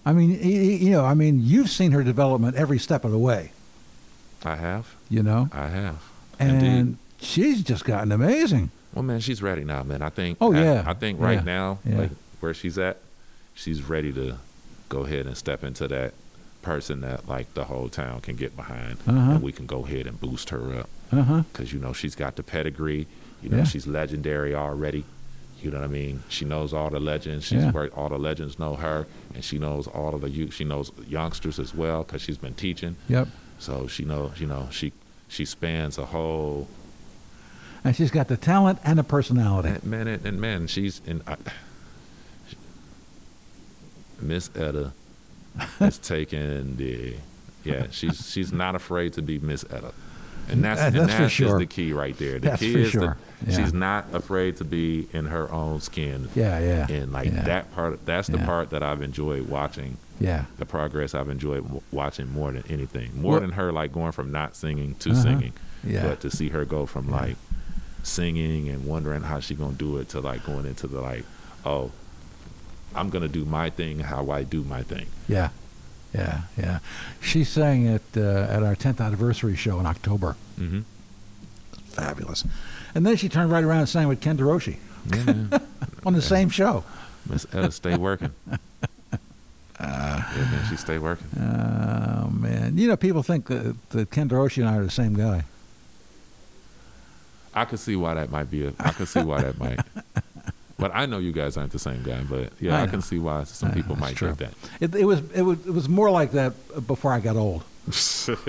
I 0.05 0.13
mean, 0.13 0.39
you 0.41 0.91
know, 0.91 1.03
I 1.03 1.13
mean, 1.13 1.41
you've 1.43 1.69
seen 1.69 1.91
her 1.91 2.03
development 2.03 2.55
every 2.55 2.79
step 2.79 3.03
of 3.03 3.11
the 3.11 3.17
way. 3.17 3.51
I 4.45 4.55
have, 4.55 4.93
You 5.09 5.23
know, 5.23 5.49
I 5.51 5.67
have. 5.67 5.97
and 6.39 6.63
Indeed. 6.63 6.97
she's 7.19 7.61
just 7.63 7.83
gotten 7.83 8.11
amazing. 8.11 8.71
Well, 8.93 9.03
man, 9.03 9.19
she's 9.19 9.41
ready 9.41 9.63
now, 9.63 9.83
man. 9.83 10.01
I 10.01 10.09
think. 10.09 10.37
Oh, 10.39 10.53
I- 10.53 10.63
yeah. 10.63 10.83
I, 10.85 10.93
think 10.93 11.19
right 11.19 11.39
Yeah. 11.39 11.43
now, 11.43 11.79
Yeah. 11.85 11.97
like 11.97 12.11
where 12.39 12.53
she's 12.53 12.77
at, 12.77 12.97
she's 13.53 13.81
ready 13.83 14.13
to 14.13 14.35
go 14.89 15.01
ahead 15.03 15.25
and 15.25 15.35
step 15.35 15.63
into 15.63 15.87
that 15.89 16.13
person 16.67 16.99
that 17.01 17.27
like 17.29 17.53
the 17.53 17.63
whole 17.65 17.87
town 17.89 18.19
can 18.21 18.35
get 18.35 18.55
behind, 18.55 18.97
Uh-huh. 19.07 19.31
and 19.31 19.41
we 19.41 19.51
can 19.53 19.65
go 19.65 19.85
ahead 19.85 20.05
and 20.05 20.19
boost 20.19 20.49
her 20.49 20.63
up 20.79 20.89
Uh 21.11 21.21
huh. 21.23 21.41
because 21.51 21.71
you 21.73 21.79
know 21.79 21.93
she's 21.93 22.15
got 22.15 22.35
the 22.35 22.43
pedigree. 22.43 23.07
You 23.41 23.49
know 23.49 23.57
Yeah. 23.59 23.63
she's 23.71 23.87
legendary 23.87 24.53
already. 24.53 25.03
You 25.63 25.71
know 25.71 25.79
what 25.79 25.85
I 25.85 25.87
mean? 26.03 26.15
She 26.29 26.43
knows 26.45 26.73
all 26.73 26.89
the 26.89 26.99
legends. 26.99 27.45
She's 27.45 27.63
Yeah. 27.63 27.71
worked. 27.71 27.97
All 27.97 28.09
the 28.09 28.19
legends 28.29 28.59
know 28.59 28.75
her, 28.75 29.07
and 29.33 29.43
she 29.43 29.57
knows 29.57 29.87
all 29.87 30.13
of 30.13 30.21
the 30.21 30.29
youth. 30.29 30.53
She 30.53 30.65
knows 30.65 30.91
youngsters 31.07 31.57
as 31.57 31.73
well 31.73 32.03
because 32.03 32.21
she's 32.21 32.37
been 32.37 32.53
teaching. 32.53 32.95
Yep. 33.07 33.27
So 33.59 33.87
she 33.87 34.03
knows. 34.03 34.31
You 34.41 34.47
know 34.47 34.67
she 34.71 34.91
she 35.29 35.45
spans 35.45 35.97
a 35.97 36.05
whole 36.07 36.67
And 37.83 37.95
she's 37.95 38.11
got 38.11 38.27
the 38.27 38.37
talent 38.37 38.79
and 38.83 38.99
the 38.99 39.03
personality. 39.03 39.69
And 39.69 39.83
man, 39.83 40.07
and, 40.07 40.25
and 40.25 40.41
man, 40.41 40.67
she's 40.67 40.99
in. 41.07 41.21
I, 41.25 41.35
Miss 44.19 44.49
Etta 44.55 44.91
has 45.79 45.97
taken 45.97 46.77
the. 46.77 47.15
Yeah, 47.63 47.87
she's 47.91 48.29
she's 48.31 48.53
not 48.53 48.75
afraid 48.75 49.13
to 49.13 49.21
be 49.21 49.39
Miss 49.39 49.65
Etta, 49.69 49.91
and 50.49 50.63
that's 50.63 50.79
That- 50.79 50.95
and 50.95 51.09
that's 51.09 51.13
for 51.15 51.27
sure. 51.29 51.59
the 51.59 51.65
key 51.65 51.91
right 51.91 52.17
there. 52.17 52.39
The 52.39 52.49
That's 52.49 52.61
key 52.61 52.75
is 52.81 52.91
sure. 52.91 53.17
the, 53.41 53.51
Yeah. 53.51 53.57
she's 53.57 53.73
not 53.73 54.05
afraid 54.13 54.57
to 54.57 54.63
be 54.63 55.07
in 55.11 55.25
her 55.25 55.51
own 55.51 55.81
skin, 55.81 56.29
Yeah, 56.33 56.59
yeah. 56.59 56.87
and 56.89 57.11
like 57.11 57.27
yeah. 57.31 57.41
that 57.43 57.75
part. 57.75 58.05
That's 58.05 58.27
the 58.29 58.37
Yeah. 58.37 58.45
part 58.45 58.69
that 58.69 58.83
I've 58.83 59.01
enjoyed 59.01 59.49
watching. 59.49 59.97
Yeah. 60.19 60.45
The 60.57 60.65
progress 60.65 61.13
I've 61.13 61.29
enjoyed 61.29 61.63
w- 61.63 61.81
watching 61.91 62.31
more 62.31 62.51
than 62.51 62.63
anything, 62.69 63.21
more 63.21 63.33
Well- 63.33 63.41
than 63.41 63.51
her 63.51 63.71
like 63.73 63.91
going 63.93 64.13
from 64.13 64.31
not 64.31 64.55
singing 64.55 64.95
to 64.99 65.11
Uh-huh. 65.11 65.21
singing 65.21 65.53
Yeah. 65.83 66.07
but 66.07 66.21
to 66.21 66.31
see 66.31 66.49
her 66.49 66.63
go 66.65 66.85
from 66.85 67.11
like 67.11 67.35
singing 68.03 68.69
and 68.69 68.85
wondering 68.85 69.23
how 69.23 69.39
she 69.39 69.53
gonna 69.55 69.73
do 69.73 69.97
it 69.97 70.09
to 70.09 70.21
like 70.21 70.45
going 70.45 70.65
into 70.65 70.87
the 70.87 71.01
like 71.01 71.25
oh 71.65 71.91
i'm 72.95 73.09
gonna 73.09 73.27
do 73.27 73.45
my 73.45 73.69
thing 73.69 73.99
how 73.99 74.29
i 74.31 74.43
do 74.43 74.63
my 74.63 74.81
thing 74.83 75.07
Yeah, 75.27 75.49
yeah, 76.13 76.41
yeah. 76.57 76.79
She 77.21 77.43
sang 77.43 77.87
at 77.87 78.01
uh, 78.15 78.21
at 78.55 78.63
our 78.63 78.75
10th 78.75 78.99
anniversary 79.05 79.55
show 79.55 79.79
in 79.79 79.85
October. 79.85 80.35
mm-hmm. 80.59 80.81
Fabulous. 81.89 82.43
And 82.95 83.05
then 83.05 83.15
she 83.17 83.27
turned 83.29 83.51
right 83.51 83.63
around 83.63 83.79
and 83.79 83.89
sang 83.89 84.07
with 84.07 84.21
Ken 84.21 84.37
DeRouchie 84.37 84.77
yeah, 85.13 85.59
on 86.05 86.13
the 86.13 86.21
same 86.21 86.49
show. 86.49 86.83
miss 87.29 87.45
ella 87.53 87.71
stay 87.71 87.95
working 87.97 88.31
yeah 89.79 90.23
man 90.51 90.65
she 90.69 90.75
stay 90.77 90.97
working 90.97 91.27
Oh 91.39 92.29
man, 92.29 92.77
you 92.77 92.87
know 92.87 92.97
people 92.97 93.21
think 93.23 93.47
that, 93.47 93.75
that 93.91 94.09
Ken 94.11 94.27
DeRouchie 94.29 94.59
and 94.59 94.67
I 94.69 94.77
are 94.77 94.83
the 94.83 94.89
same 94.91 95.13
guy. 95.13 95.43
i 97.53 97.65
could 97.65 97.79
see 97.79 97.95
why 97.95 98.13
that 98.13 98.31
might 98.31 98.49
be 98.49 98.65
a 98.67 98.73
i 98.79 98.91
could 98.91 99.07
see 99.07 99.21
why 99.23 99.41
that 99.41 99.57
might 99.59 99.79
but 100.77 100.91
i 100.93 101.05
know 101.05 101.17
you 101.17 101.31
guys 101.31 101.57
aren't 101.57 101.71
the 101.71 101.79
same 101.79 102.03
guy 102.03 102.21
but 102.29 102.51
yeah 102.59 102.79
I 102.79 102.83
i, 102.83 102.87
can 102.87 103.01
see 103.01 103.19
why 103.19 103.43
some 103.45 103.69
I 103.69 103.73
people 103.73 103.93
it's 103.93 104.01
might 104.01 104.15
true. 104.15 104.35
get 104.35 104.53
It, 104.79 104.95
it 104.95 105.05
was 105.05 105.21
it 105.33 105.41
was 105.41 105.65
it 105.65 105.71
was 105.71 105.89
more 105.89 106.11
like 106.11 106.31
that 106.31 106.53
before 106.87 107.11
I 107.13 107.19
got 107.19 107.35
old. 107.35 107.63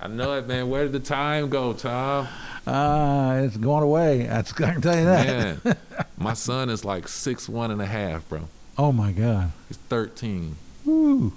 I 0.00 0.08
know 0.08 0.34
it, 0.34 0.46
man. 0.46 0.68
Where 0.68 0.82
did 0.84 0.92
the 0.92 1.00
time 1.00 1.48
go, 1.48 1.72
Tom? 1.72 2.28
Ah, 2.66 3.36
it's 3.36 3.56
going 3.56 3.82
away. 3.82 4.24
That's 4.24 4.52
I 4.60 4.72
can 4.72 4.82
tell 4.82 4.96
you 4.98 5.04
that. 5.04 5.64
Man, 5.64 5.76
my 6.18 6.34
son 6.34 6.70
is 6.70 6.84
like 6.84 7.08
six 7.08 7.48
one 7.48 7.70
and 7.70 7.80
a 7.80 7.86
half, 7.86 8.28
bro. 8.28 8.48
Oh 8.76 8.92
my 8.92 9.12
God. 9.12 9.52
He's 9.68 9.76
thirteen. 9.78 10.56
Woo. 10.84 11.32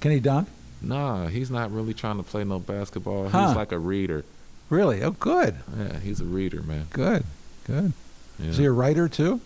Can 0.00 0.10
he 0.10 0.20
dunk? 0.20 0.48
Nah, 0.80 1.28
he's 1.28 1.50
not 1.50 1.70
really 1.70 1.94
trying 1.94 2.16
to 2.16 2.22
play 2.24 2.42
no 2.44 2.58
basketball. 2.58 3.28
Huh. 3.28 3.48
He's 3.48 3.56
like 3.56 3.72
a 3.72 3.78
reader. 3.78 4.24
Really? 4.68 5.02
Oh, 5.02 5.12
good. 5.12 5.56
Yeah, 5.78 5.98
he's 6.00 6.20
a 6.20 6.24
reader, 6.24 6.62
man. 6.62 6.86
Good. 6.90 7.24
Good. 7.64 7.92
Yeah. 8.38 8.50
Is 8.50 8.56
he 8.56 8.64
a 8.64 8.72
writer 8.72 9.08
too? 9.08 9.40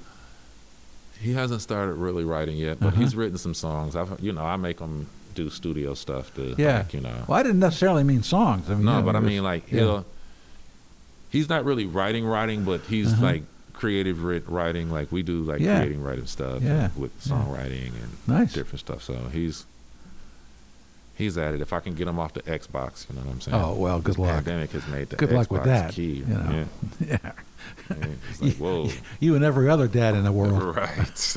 He 1.20 1.32
hasn't 1.32 1.62
started 1.62 1.94
really 1.94 2.24
writing 2.24 2.56
yet, 2.56 2.78
but 2.80 2.88
Uh-huh. 2.88 3.00
he's 3.02 3.16
written 3.16 3.38
some 3.38 3.54
songs. 3.54 3.96
I've, 3.96 4.20
you 4.20 4.32
know, 4.32 4.42
I 4.44 4.56
make 4.56 4.78
him 4.80 5.06
do 5.34 5.48
studio 5.50 5.94
stuff 5.94 6.34
to, 6.34 6.54
Yeah. 6.58 6.78
like, 6.78 6.94
you 6.94 7.00
know. 7.00 7.24
Well, 7.26 7.38
I 7.38 7.42
didn't 7.42 7.60
necessarily 7.60 8.04
mean 8.04 8.22
songs. 8.22 8.68
I 8.70 8.74
mean, 8.74 8.84
No, 8.84 8.98
yeah, 8.98 9.02
but 9.02 9.16
I 9.16 9.20
mean, 9.20 9.42
like 9.42 9.70
yeah. 9.70 9.80
he'll. 9.80 10.06
He's 11.30 11.48
not 11.48 11.64
really 11.64 11.86
writing, 11.86 12.24
writing, 12.24 12.64
but 12.64 12.82
he's 12.82 13.12
Uh-huh. 13.14 13.22
like 13.24 13.42
creative 13.72 14.22
writ- 14.24 14.48
writing. 14.48 14.90
Like 14.90 15.10
we 15.12 15.22
do, 15.22 15.42
like 15.42 15.60
Yeah. 15.60 15.78
creating 15.80 16.02
writing 16.02 16.26
stuff 16.26 16.62
Yeah. 16.62 16.88
with 16.96 17.12
songwriting 17.22 17.88
and 18.02 18.12
Nice. 18.26 18.52
different 18.52 18.80
stuff. 18.80 19.02
So 19.02 19.28
he's 19.32 19.64
he's 21.16 21.36
at 21.38 21.54
it. 21.54 21.60
If 21.60 21.72
I 21.72 21.80
can 21.80 21.94
get 21.94 22.06
him 22.08 22.18
off 22.18 22.32
the 22.34 22.42
Xbox, 22.42 23.08
you 23.08 23.16
know 23.16 23.22
what 23.22 23.32
I'm 23.32 23.40
saying? 23.40 23.56
Oh 23.56 23.74
well, 23.74 23.98
good 24.00 24.14
the 24.16 24.22
luck. 24.22 24.34
pandemic 24.44 24.70
has 24.72 24.86
made 24.88 25.08
the 25.10 25.16
Good 25.16 25.32
luck 25.32 25.50
with 25.50 25.62
Xbox 25.62 25.64
that, 25.64 25.92
key. 25.94 26.12
you 26.14 26.24
know. 26.26 26.64
Yeah. 27.00 27.18
Yeah. 27.90 27.96
Like, 28.40 28.54
whoa. 28.56 28.88
You 29.20 29.34
and 29.34 29.44
every 29.44 29.68
other 29.68 29.88
dad 29.88 30.14
in 30.14 30.22
the 30.24 30.30
world. 30.32 30.76
right. 30.76 31.36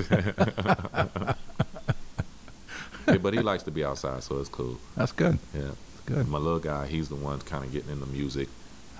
yeah, 3.07 3.17
but 3.17 3.33
he 3.33 3.39
likes 3.41 3.63
to 3.63 3.71
be 3.71 3.83
outside, 3.83 4.23
so 4.23 4.39
it's 4.39 4.49
cool. 4.49 4.77
That's 4.95 5.11
good. 5.11 5.39
Yeah. 5.55 5.71
Good. 6.05 6.27
My 6.27 6.37
little 6.37 6.59
guy, 6.59 6.87
he's 6.87 7.09
the 7.09 7.15
one 7.15 7.39
kind 7.39 7.63
of 7.63 7.71
getting 7.71 7.89
into 7.91 8.05
music. 8.07 8.47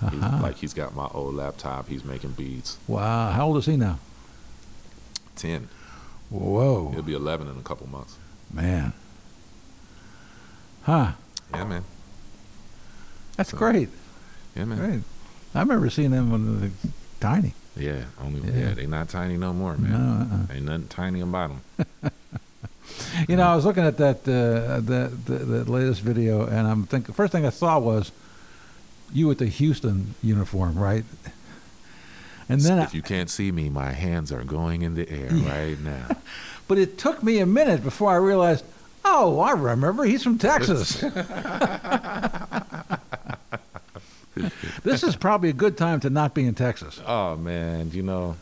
Uh-huh. 0.02 0.38
like 0.42 0.56
he's 0.56 0.72
got 0.72 0.94
my 0.94 1.06
old 1.12 1.34
laptop. 1.34 1.86
He's 1.88 2.04
making 2.04 2.30
beats. 2.30 2.78
Wow. 2.88 3.30
How 3.32 3.46
old 3.48 3.58
is 3.58 3.66
he 3.66 3.76
now? 3.76 3.98
Ten. 5.36 5.68
Whoa, 6.30 6.90
He'll 6.92 7.02
be 7.02 7.12
eleven 7.14 7.48
in 7.48 7.56
a 7.58 7.62
couple 7.62 7.86
months. 7.88 8.16
man. 8.52 8.92
Huh. 10.82 11.12
Yeah, 11.54 11.64
man. 11.64 11.84
That's 13.36 13.50
So- 13.50 13.56
great. 13.58 13.88
Yeah, 14.56 14.64
man. 14.64 14.78
Great. 14.78 15.02
I 15.54 15.60
remember 15.60 15.90
seeing 15.90 16.10
them 16.10 16.30
when 16.30 16.60
they 16.60 16.66
were 16.68 16.72
tiny. 17.20 17.54
Yeah. 17.76 18.04
Only 18.20 18.40
Yeah. 18.50 18.68
yeah. 18.68 18.74
they 18.74 18.86
not 18.86 19.08
tiny 19.08 19.36
no 19.36 19.52
more, 19.52 19.76
man. 19.76 19.92
No, 19.92 20.36
uh-uh. 20.36 20.54
Ain't 20.56 20.64
nothing 20.66 20.88
tiny 20.88 21.20
about 21.20 21.50
them. 21.50 22.10
You 23.28 23.36
know, 23.36 23.44
I 23.44 23.54
was 23.54 23.64
looking 23.64 23.84
at 23.84 23.96
that 23.98 24.16
uh, 24.28 24.80
that 24.80 25.24
the, 25.26 25.34
the 25.38 25.70
latest 25.70 26.00
video, 26.00 26.44
and 26.46 26.66
I'm 26.66 26.86
thinking. 26.86 27.14
First 27.14 27.32
thing 27.32 27.46
I 27.46 27.50
saw 27.50 27.78
was 27.78 28.10
you 29.12 29.28
with 29.28 29.38
the 29.38 29.46
Houston 29.46 30.14
uniform, 30.22 30.76
right? 30.76 31.04
And 32.48 32.60
then, 32.60 32.80
I, 32.80 32.84
if 32.84 32.94
you 32.94 33.00
can't 33.02 33.30
see 33.30 33.52
me, 33.52 33.68
my 33.68 33.92
hands 33.92 34.32
are 34.32 34.42
going 34.42 34.82
in 34.82 34.94
the 34.96 35.08
air 35.08 35.28
right 35.32 35.78
now. 35.80 36.16
but 36.66 36.78
it 36.78 36.98
took 36.98 37.22
me 37.22 37.38
a 37.38 37.46
minute 37.46 37.82
before 37.84 38.10
I 38.10 38.16
realized. 38.16 38.64
Oh, 39.04 39.40
I 39.40 39.52
remember. 39.52 40.04
He's 40.04 40.22
from 40.22 40.38
Texas. 40.38 41.00
this 44.84 45.02
is 45.02 45.16
probably 45.16 45.48
a 45.50 45.54
good 45.54 45.76
time 45.76 46.00
to 46.00 46.10
not 46.10 46.34
be 46.34 46.44
in 46.46 46.54
Texas. 46.54 47.00
Oh 47.06 47.36
man, 47.36 47.90
you 47.92 48.02
know, 48.02 48.36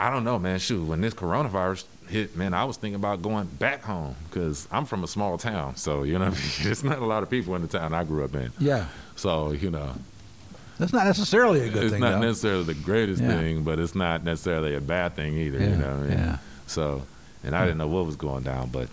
I 0.00 0.10
don't 0.10 0.24
know, 0.24 0.38
man. 0.38 0.58
Shoot, 0.58 0.84
when 0.86 1.00
this 1.00 1.14
coronavirus 1.14 1.84
hit, 2.08 2.36
man, 2.36 2.54
I 2.54 2.64
was 2.64 2.76
thinking 2.76 2.96
about 2.96 3.22
going 3.22 3.46
back 3.46 3.82
home 3.82 4.14
because 4.28 4.66
I'm 4.70 4.84
from 4.86 5.04
a 5.04 5.08
small 5.08 5.38
town, 5.38 5.76
so 5.76 6.02
you 6.02 6.18
know, 6.18 6.30
there's 6.62 6.82
not 6.84 6.98
a 6.98 7.04
lot 7.06 7.22
of 7.22 7.30
people 7.30 7.54
in 7.56 7.62
the 7.62 7.68
town 7.68 7.92
I 7.92 8.04
grew 8.04 8.24
up 8.24 8.34
in. 8.34 8.52
Yeah, 8.58 8.86
So 9.16 9.52
you 9.52 9.70
know, 9.70 9.92
that's 10.78 10.92
not 10.92 11.06
necessarily 11.06 11.60
a 11.60 11.68
good 11.70 11.84
it's 11.84 11.92
thing. 11.92 12.02
It's 12.02 12.12
not 12.12 12.20
though. 12.20 12.26
necessarily 12.26 12.64
the 12.64 12.74
greatest 12.74 13.22
Yeah. 13.22 13.28
thing, 13.38 13.62
but 13.64 13.78
it's 13.78 13.94
not 13.94 14.24
necessarily 14.24 14.74
a 14.74 14.80
bad 14.80 15.14
thing 15.16 15.34
either. 15.36 15.58
Yeah, 15.58 15.68
You 15.70 15.76
know, 15.76 15.90
I 15.90 15.96
mean? 16.00 16.10
yeah. 16.12 16.38
So, 16.66 17.02
and 17.44 17.54
I 17.56 17.62
didn't 17.64 17.78
know 17.78 17.88
what 17.88 18.06
was 18.06 18.16
going 18.16 18.42
down, 18.42 18.68
but 18.70 18.88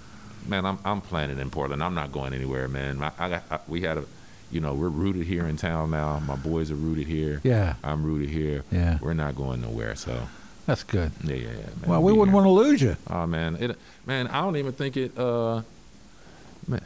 man, 0.47 0.65
I'm 0.65 0.77
I'm 0.85 1.01
planning 1.01 1.39
in 1.39 1.49
Portland. 1.49 1.83
I'm 1.83 1.93
not 1.95 2.11
going 2.11 2.33
anywhere, 2.33 2.67
man. 2.67 3.01
I, 3.03 3.11
I 3.19 3.29
got 3.29 3.43
I, 3.51 3.59
we 3.67 3.81
had 3.81 3.97
a, 3.97 4.05
you 4.51 4.59
know, 4.61 4.73
we're 4.73 4.89
rooted 4.89 5.25
here 5.25 5.45
in 5.47 5.57
town 5.57 5.91
now. 5.91 6.19
My 6.19 6.35
boys 6.35 6.69
are 6.71 6.75
rooted 6.75 7.07
here. 7.07 7.41
Yeah, 7.43 7.75
I'm 7.83 8.03
rooted 8.03 8.29
here. 8.29 8.63
yeah, 8.71 8.97
We're 9.01 9.13
not 9.13 9.35
going 9.35 9.61
nowhere. 9.61 9.95
So 9.95 10.27
that's 10.65 10.83
good. 10.83 11.11
yeah, 11.23 11.35
yeah, 11.35 11.47
yeah. 11.49 11.55
Man, 11.81 11.89
Well, 11.89 12.03
we 12.03 12.11
wouldn't 12.13 12.29
here. 12.29 12.35
want 12.35 12.45
to 12.45 12.51
lose 12.51 12.81
you. 12.81 12.95
Oh 13.09 13.25
man, 13.27 13.55
it 13.59 13.77
man, 14.05 14.27
I 14.27 14.41
don't 14.41 14.57
even 14.57 14.73
think 14.73 14.97
it. 14.97 15.17
uh 15.17 15.61
Man, 16.67 16.81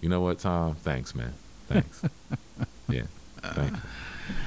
you 0.00 0.08
know 0.08 0.20
what, 0.20 0.38
Tom? 0.38 0.74
Thanks, 0.76 1.14
man. 1.14 1.32
Thanks. 1.68 2.02
yeah, 2.88 3.02
thank 3.42 3.72
you. 3.72 3.78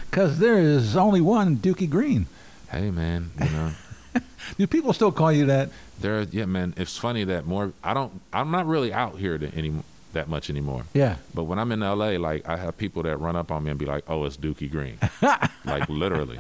Because 0.10 0.40
there 0.40 0.58
is 0.58 0.98
only 0.98 1.22
one 1.22 1.56
Dookie 1.56 1.90
Green. 1.90 2.26
Hey, 2.70 2.90
man, 2.92 3.32
you 3.40 3.50
know. 3.50 3.72
Do 4.58 4.68
people 4.68 4.94
still 4.94 5.12
call 5.12 5.32
you 5.32 5.46
that? 5.48 5.70
There, 6.00 6.22
yeah, 6.24 6.46
man. 6.46 6.74
It's 6.78 6.98
funny 6.98 7.24
that 7.26 7.46
more. 7.46 7.74
I 7.84 7.94
don't. 7.94 8.22
I'm 8.34 8.52
not 8.52 8.66
really 8.68 8.94
out 8.94 9.18
here 9.18 9.38
to 9.38 9.48
any 9.54 9.74
that 10.14 10.28
much 10.28 10.50
anymore. 10.50 10.86
Yeah. 10.94 11.18
But 11.34 11.44
when 11.44 11.60
I'm 11.60 11.72
in 11.72 11.82
LA, 11.82 12.18
like 12.18 12.48
I 12.48 12.58
have 12.58 12.78
people 12.78 13.04
that 13.04 13.18
run 13.18 13.36
up 13.36 13.52
on 13.52 13.64
me 13.64 13.70
and 13.70 13.80
be 13.80 13.86
like, 13.86 14.04
"Oh, 14.08 14.26
it's 14.26 14.38
Dookie 14.38 14.72
Green," 14.72 14.98
like 15.66 15.88
literally. 15.90 16.40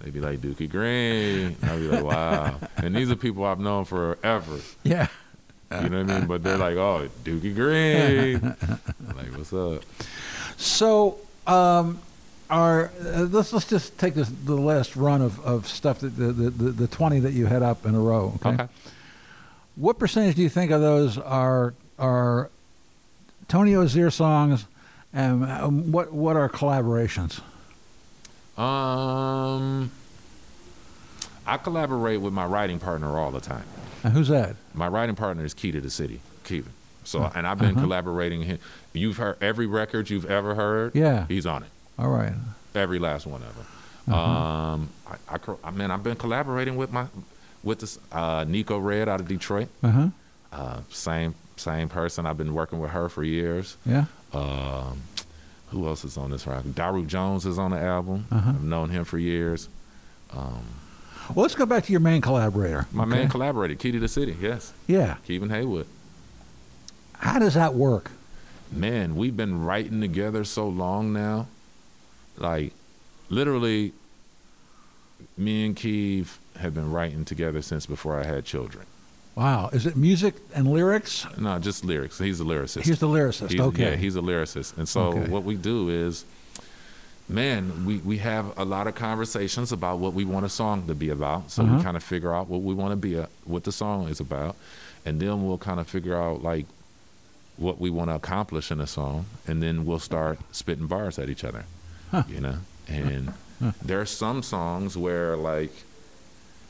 They 0.00 0.10
be 0.10 0.20
like 0.20 0.40
Dookie 0.40 0.70
Green. 0.70 1.56
I'll 1.62 1.78
be 1.78 1.88
like, 1.88 2.04
wow. 2.04 2.60
And 2.76 2.94
these 2.94 3.10
are 3.10 3.16
people 3.16 3.44
I've 3.44 3.60
known 3.60 3.84
forever. 3.84 4.60
Yeah. 4.82 5.08
You 5.70 5.88
know 5.88 6.02
what 6.02 6.10
I 6.10 6.18
mean? 6.18 6.26
But 6.26 6.42
they're 6.42 6.58
like, 6.58 6.76
oh, 6.76 7.08
Dookie 7.24 7.54
Green. 7.54 8.40
like, 9.16 9.36
what's 9.36 9.52
up? 9.52 9.82
So, 10.56 11.18
um, 11.46 12.00
our 12.52 12.90
uh, 13.00 13.22
let's 13.30 13.52
let's 13.52 13.66
just 13.66 13.98
take 13.98 14.14
this 14.14 14.28
the 14.28 14.54
last 14.54 14.94
run 14.94 15.22
of, 15.22 15.40
of 15.44 15.66
stuff 15.66 16.00
that 16.00 16.16
the, 16.16 16.26
the, 16.26 16.50
the, 16.50 16.70
the 16.70 16.86
twenty 16.86 17.18
that 17.20 17.32
you 17.32 17.46
had 17.46 17.62
up 17.62 17.86
in 17.86 17.94
a 17.94 18.00
row. 18.00 18.34
Okay? 18.36 18.62
Okay. 18.62 18.72
What 19.74 19.98
percentage 19.98 20.36
do 20.36 20.42
you 20.42 20.50
think 20.50 20.70
of 20.70 20.80
those 20.80 21.16
are 21.16 21.74
are 21.98 22.50
Tony 23.48 23.74
Ozier 23.74 24.10
songs, 24.10 24.66
and 25.12 25.44
um, 25.44 25.90
what 25.92 26.12
what 26.12 26.36
are 26.36 26.48
collaborations? 26.48 27.40
Um, 28.58 29.90
I 31.46 31.56
collaborate 31.56 32.20
with 32.20 32.34
my 32.34 32.44
writing 32.44 32.78
partner 32.78 33.18
all 33.18 33.30
the 33.30 33.40
time. 33.40 33.64
And 34.04 34.12
who's 34.12 34.28
that? 34.28 34.56
My 34.74 34.88
writing 34.88 35.16
partner 35.16 35.44
is 35.44 35.54
Key 35.54 35.72
to 35.72 35.80
the 35.80 35.88
City, 35.90 36.20
Kevin. 36.44 36.72
So, 37.04 37.30
and 37.34 37.46
I've 37.46 37.58
been 37.58 37.74
collaborating. 37.74 38.40
with 38.40 38.48
him. 38.48 38.58
You've 38.92 39.16
heard 39.16 39.42
every 39.42 39.66
record 39.66 40.10
you've 40.10 40.30
ever 40.30 40.54
heard. 40.54 40.94
Yeah. 40.94 41.26
he's 41.28 41.46
on 41.46 41.62
it. 41.62 41.68
All 41.98 42.08
right. 42.08 42.32
Every 42.74 42.98
last 42.98 43.26
one 43.26 43.42
of 43.42 43.54
them. 43.56 44.14
Um, 44.14 44.88
I, 45.06 45.16
I, 45.36 45.38
I 45.64 45.70
mean, 45.70 45.90
I've 45.90 46.02
been 46.02 46.16
collaborating 46.16 46.76
with 46.76 46.92
my 46.92 47.06
with 47.62 47.78
this 47.80 47.98
uh, 48.10 48.44
Nico 48.48 48.78
Red 48.78 49.08
out 49.08 49.20
of 49.20 49.28
Detroit. 49.28 49.68
Uh 49.82 49.90
huh. 49.90 50.08
Uh, 50.52 50.80
same 50.90 51.34
same 51.56 51.88
person. 51.88 52.26
I've 52.26 52.38
been 52.38 52.54
working 52.54 52.80
with 52.80 52.90
her 52.90 53.08
for 53.08 53.22
years. 53.22 53.76
Yeah. 53.86 54.06
Um, 54.32 55.02
who 55.68 55.86
else 55.86 56.04
is 56.04 56.16
on 56.16 56.30
this 56.30 56.46
record? 56.46 56.74
Daru 56.74 57.04
Jones 57.06 57.46
is 57.46 57.58
on 57.58 57.70
the 57.70 57.78
album. 57.78 58.26
Uh-huh. 58.30 58.50
I've 58.50 58.62
known 58.64 58.90
him 58.90 59.04
for 59.04 59.18
years. 59.18 59.68
Um, 60.30 60.64
Well, 61.34 61.42
let's 61.44 61.54
go 61.54 61.64
back 61.66 61.84
to 61.84 61.92
your 61.92 62.00
main 62.00 62.20
collaborator. 62.20 62.86
my 62.92 63.04
okay? 63.04 63.10
man 63.10 63.28
collaborated, 63.28 63.78
Key 63.78 63.92
to 63.92 64.00
the 64.00 64.08
City. 64.08 64.36
Yes, 64.40 64.72
Yeah. 64.86 65.16
Kevin 65.26 65.50
Haywood. 65.50 65.86
How 67.14 67.38
does 67.38 67.54
that 67.54 67.74
work? 67.74 68.10
Man, 68.70 69.14
we've 69.16 69.36
been 69.36 69.64
writing 69.64 70.00
together 70.00 70.44
so 70.44 70.66
long 70.68 71.12
now. 71.12 71.46
Like, 72.36 72.72
literally, 73.28 73.92
me 75.36 75.66
and 75.66 75.76
Keeve 75.76 76.36
have 76.58 76.74
been 76.74 76.90
writing 76.90 77.24
together 77.24 77.62
since 77.62 77.86
before 77.86 78.18
I 78.20 78.24
had 78.26 78.44
children. 78.44 78.86
Wow. 79.34 79.70
Is 79.72 79.86
it 79.86 79.96
music 79.96 80.34
and 80.54 80.70
lyrics? 80.70 81.24
No, 81.38 81.58
just 81.58 81.84
lyrics. 81.84 82.18
He's 82.18 82.40
a 82.40 82.44
lyricist. 82.44 82.82
He's 82.84 82.98
the 82.98 83.08
lyricist. 83.08 83.50
He's- 83.50 83.62
okay. 83.68 83.90
Yeah, 83.92 83.96
he's 83.96 84.16
a 84.16 84.20
lyricist. 84.20 84.76
And 84.76 84.86
so 84.88 85.04
Okay. 85.14 85.30
what 85.30 85.44
we 85.44 85.54
do 85.54 85.88
is, 85.88 86.24
man, 87.30 87.86
we, 87.86 87.96
we 87.98 88.18
have 88.18 88.58
a 88.58 88.64
lot 88.64 88.86
of 88.86 88.94
conversations 88.94 89.72
about 89.72 89.98
what 90.00 90.12
we 90.12 90.24
want 90.26 90.44
a 90.44 90.50
song 90.50 90.86
to 90.86 90.94
be 90.94 91.08
about. 91.08 91.50
So 91.50 91.62
Uh-huh. 91.62 91.76
we 91.78 91.82
kind 91.82 91.96
of 91.96 92.02
figure 92.02 92.34
out 92.34 92.48
what 92.48 92.60
we 92.60 92.74
want 92.74 92.92
to 92.92 92.96
be, 92.96 93.14
a, 93.14 93.28
what 93.44 93.64
the 93.64 93.72
song 93.72 94.08
is 94.08 94.20
about. 94.20 94.54
And 95.06 95.18
then 95.18 95.46
we'll 95.46 95.58
kind 95.58 95.80
of 95.80 95.88
figure 95.88 96.16
out 96.20 96.42
like 96.42 96.66
what 97.56 97.80
we 97.80 97.88
want 97.88 98.10
to 98.10 98.14
accomplish 98.16 98.70
in 98.70 98.80
a 98.82 98.86
song. 98.86 99.24
And 99.46 99.62
then 99.62 99.86
we'll 99.86 99.98
start 99.98 100.40
spitting 100.52 100.86
bars 100.88 101.18
at 101.18 101.30
each 101.30 101.42
other, 101.42 101.64
Huh. 102.12 102.22
you 102.28 102.40
know? 102.40 102.58
And 102.88 103.32
there 103.82 104.00
are 104.00 104.06
some 104.06 104.42
songs 104.44 104.96
where 104.96 105.36
like, 105.36 105.72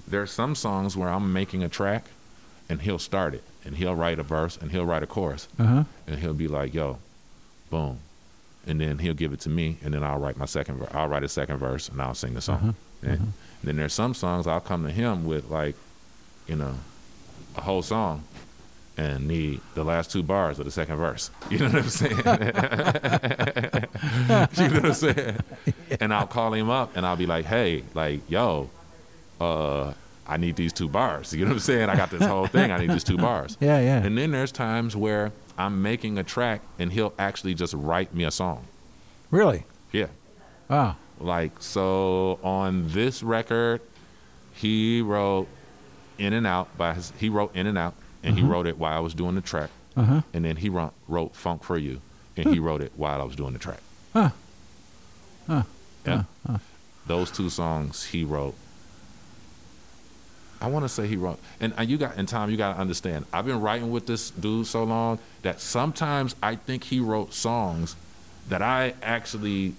there 0.08 0.22
are 0.22 0.26
some 0.26 0.54
songs 0.54 0.96
where 0.96 1.08
I'm 1.10 1.32
making 1.32 1.62
a 1.62 1.68
track 1.68 2.04
and 2.68 2.80
he'll 2.82 2.98
start 2.98 3.34
it 3.34 3.42
and 3.64 3.76
he'll 3.76 3.94
write 3.94 4.18
a 4.18 4.22
verse 4.22 4.56
and 4.56 4.70
he'll 4.70 4.86
write 4.86 5.02
a 5.02 5.06
chorus 5.06 5.48
uh 5.58 5.64
huh. 5.64 5.84
and 6.06 6.18
he'll 6.20 6.32
be 6.34 6.48
like, 6.48 6.72
"Yo, 6.74 6.98
boom," 7.70 7.98
and 8.66 8.80
then 8.80 8.98
he'll 8.98 9.14
give 9.14 9.32
it 9.32 9.40
to 9.40 9.48
me, 9.50 9.76
and 9.84 9.92
then 9.94 10.02
I'll 10.02 10.18
write 10.18 10.36
my 10.36 10.46
second. 10.46 10.78
Ver- 10.78 10.88
I'll 10.92 11.08
write 11.08 11.22
a 11.24 11.28
second 11.28 11.58
verse, 11.58 11.88
and 11.88 12.00
I'll 12.00 12.14
sing 12.14 12.34
the 12.34 12.40
song. 12.40 12.74
And 13.02 13.32
then 13.64 13.76
there's 13.76 13.92
some 13.92 14.14
songs 14.14 14.46
I'll 14.46 14.60
come 14.60 14.84
to 14.84 14.90
him 14.90 15.24
with 15.24 15.48
like, 15.50 15.74
you 16.46 16.56
know, 16.56 16.74
a 17.56 17.60
whole 17.62 17.82
song, 17.82 18.24
and 18.96 19.26
need 19.26 19.60
the 19.74 19.84
last 19.84 20.10
two 20.10 20.22
bars 20.22 20.58
of 20.58 20.64
the 20.64 20.70
second 20.70 20.96
verse. 20.96 21.30
You 21.50 21.58
know 21.58 21.66
what 21.66 21.76
I'm 21.76 21.88
saying? 21.88 22.16
you 22.16 22.22
know 24.68 24.80
what 24.80 24.84
I'm 24.84 24.94
saying? 24.94 25.38
And 26.00 26.14
I'll 26.14 26.26
call 26.26 26.52
him 26.54 26.70
up, 26.70 26.96
and 26.96 27.04
I'll 27.06 27.16
be 27.16 27.26
like, 27.26 27.44
"Hey, 27.44 27.84
like, 27.94 28.20
yo, 28.30 28.70
uh." 29.40 29.92
I 30.24 30.36
need 30.36 30.54
these 30.56 30.72
two 30.72 30.88
bars. 30.88 31.32
You 31.32 31.40
know 31.44 31.50
what 31.50 31.54
I'm 31.56 31.60
saying? 31.60 31.88
I 31.88 31.96
got 31.96 32.10
this 32.10 32.22
whole 32.22 32.46
thing. 32.46 32.70
I 32.70 32.78
need 32.78 32.90
these 32.90 33.04
two 33.04 33.16
bars. 33.18 33.58
Yeah, 33.60 33.80
yeah. 33.80 34.02
And 34.02 34.16
then 34.16 34.30
there's 34.30 34.52
times 34.52 34.94
where 34.96 35.32
I'm 35.58 35.82
making 35.82 36.16
a 36.16 36.22
track 36.22 36.62
and 36.78 36.92
he'll 36.92 37.12
actually 37.18 37.54
just 37.54 37.74
write 37.74 38.14
me 38.14 38.24
a 38.24 38.30
song. 38.30 38.64
Really? 39.30 39.64
Yeah. 39.90 40.06
Wow. 40.68 40.96
Like, 41.18 41.60
so 41.60 42.38
on 42.42 42.88
this 42.88 43.22
record, 43.22 43.80
he 44.54 45.02
wrote 45.02 45.48
In 46.18 46.32
and 46.32 46.46
Out 46.46 46.76
by 46.78 46.94
his, 46.94 47.12
he 47.18 47.28
wrote 47.28 47.54
In 47.54 47.66
and 47.66 47.76
Out 47.76 47.94
and 48.22 48.38
he 48.38 48.44
wrote 48.44 48.66
it 48.66 48.78
while 48.78 48.96
I 48.96 49.00
was 49.00 49.14
doing 49.14 49.34
the 49.34 49.40
track. 49.40 49.70
Uh 49.96 50.04
huh. 50.04 50.20
And 50.32 50.44
then 50.44 50.56
he 50.56 50.68
wrote, 50.68 50.92
wrote 51.08 51.34
Funk 51.36 51.64
for 51.64 51.76
You 51.76 52.00
and 52.36 52.52
he 52.52 52.58
wrote 52.58 52.80
it 52.80 52.92
while 52.96 53.20
I 53.20 53.24
was 53.24 53.36
doing 53.36 53.52
the 53.52 53.58
track. 53.58 53.80
Huh. 54.12 54.30
Huh. 55.46 55.62
Yeah. 56.06 56.24
Those 57.06 57.30
two 57.30 57.50
songs 57.50 58.06
he 58.06 58.24
wrote. 58.24 58.54
I 60.60 60.68
want 60.68 60.84
to 60.84 60.88
say 60.88 61.08
he 61.08 61.16
wrote, 61.16 61.40
and, 61.60 61.74
you 61.88 61.98
got 61.98 62.16
in 62.16 62.26
time. 62.26 62.48
You 62.48 62.56
got 62.56 62.74
to 62.74 62.80
understand. 62.80 63.26
I've 63.32 63.46
been 63.46 63.60
writing 63.60 63.90
with 63.90 64.06
this 64.06 64.30
dude 64.30 64.68
so 64.68 64.84
long 64.84 65.18
that 65.42 65.60
sometimes 65.60 66.36
I 66.40 66.54
think 66.54 66.84
he 66.84 67.00
wrote 67.00 67.34
songs 67.34 67.96
that 68.48 68.62
I 68.62 68.94
actually 69.02 69.74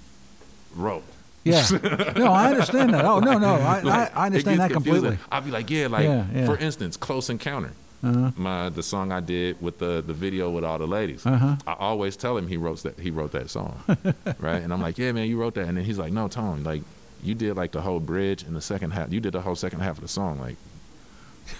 wrote. 0.75 1.05
Yeah. 1.45 1.65
no, 2.17 2.33
I 2.33 2.51
understand 2.51 2.93
that. 2.93 3.05
Oh 3.05 3.19
no, 3.19 3.37
no, 3.37 3.55
I, 3.55 3.79
Like, 3.81 4.13
I, 4.15 4.23
I 4.23 4.25
understand 4.25 4.59
that 4.59 4.71
confusing. 4.71 5.01
completely. 5.03 5.25
I'll 5.31 5.41
be 5.41 5.51
like, 5.51 5.69
yeah, 5.69 5.87
like 5.87 6.03
Yeah, 6.03 6.25
yeah. 6.33 6.45
for 6.45 6.57
instance, 6.57 6.97
Close 6.97 7.29
Encounter. 7.29 7.71
Uh-huh. 8.03 8.31
My 8.35 8.69
the 8.69 8.83
song 8.83 9.11
I 9.11 9.19
did 9.21 9.61
with 9.61 9.79
the 9.79 10.03
the 10.05 10.13
video 10.13 10.49
with 10.49 10.63
all 10.63 10.77
the 10.77 10.87
ladies. 10.87 11.25
Uh-huh. 11.25 11.55
I 11.65 11.73
always 11.79 12.15
tell 12.17 12.37
him 12.37 12.47
he 12.47 12.57
wrote 12.57 12.83
that 12.83 12.99
he 12.99 13.11
wrote 13.11 13.31
that 13.31 13.49
song, 13.49 13.81
right? 14.39 14.61
And 14.61 14.73
I'm 14.73 14.81
like, 14.81 14.97
yeah, 14.97 15.11
man, 15.13 15.27
you 15.27 15.37
wrote 15.39 15.53
that. 15.55 15.67
And 15.67 15.77
then 15.77 15.85
he's 15.85 15.97
like, 15.97 16.11
no, 16.11 16.27
Tone, 16.27 16.63
like 16.63 16.81
you 17.23 17.33
did 17.35 17.55
like 17.55 17.71
the 17.71 17.81
whole 17.81 17.99
bridge 18.01 18.43
and 18.43 18.55
the 18.55 18.61
second 18.61 18.91
half. 18.91 19.11
You 19.13 19.21
did 19.21 19.31
the 19.33 19.41
whole 19.41 19.55
second 19.55 19.79
half 19.79 19.95
of 19.97 20.01
the 20.01 20.09
song, 20.09 20.39
like, 20.39 20.57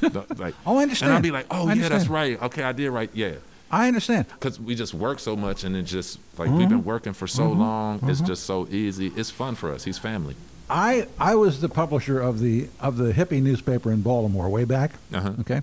the, 0.01 0.25
like. 0.37 0.55
Oh, 0.65 0.77
I 0.77 0.83
understand. 0.83 1.09
And 1.11 1.15
I'll 1.15 1.21
be 1.23 1.31
like, 1.31 1.45
oh 1.51 1.67
I 1.69 1.73
yeah, 1.73 1.87
that's 1.89 2.07
right. 2.07 2.41
Okay, 2.43 2.63
I 2.63 2.73
did 2.73 2.89
right. 2.89 3.09
Yeah, 3.13 3.35
I 3.71 3.87
understand. 3.87 4.25
because 4.29 4.59
we 4.59 4.75
just 4.75 4.93
work 4.93 5.19
so 5.19 5.35
much, 5.37 5.63
and 5.63 5.75
it 5.77 5.83
just 5.83 6.19
like 6.37 6.49
Mm-hmm. 6.49 6.57
we've 6.57 6.69
been 6.69 6.83
working 6.83 7.13
for 7.13 7.27
so 7.27 7.49
long. 7.49 7.99
It's 8.09 8.19
just 8.21 8.43
so 8.45 8.67
easy. 8.69 9.07
It's 9.15 9.29
fun 9.29 9.55
for 9.55 9.71
us. 9.71 9.83
He's 9.85 9.97
family. 9.97 10.35
I 10.69 11.07
I 11.19 11.35
was 11.35 11.61
the 11.61 11.69
publisher 11.69 12.19
of 12.19 12.39
the 12.39 12.67
of 12.79 12.97
the 12.97 13.13
hippie 13.13 13.41
newspaper 13.41 13.91
in 13.91 14.01
Baltimore 14.01 14.49
way 14.49 14.65
back. 14.65 14.91
Uh-huh. 15.13 15.33
Okay, 15.41 15.61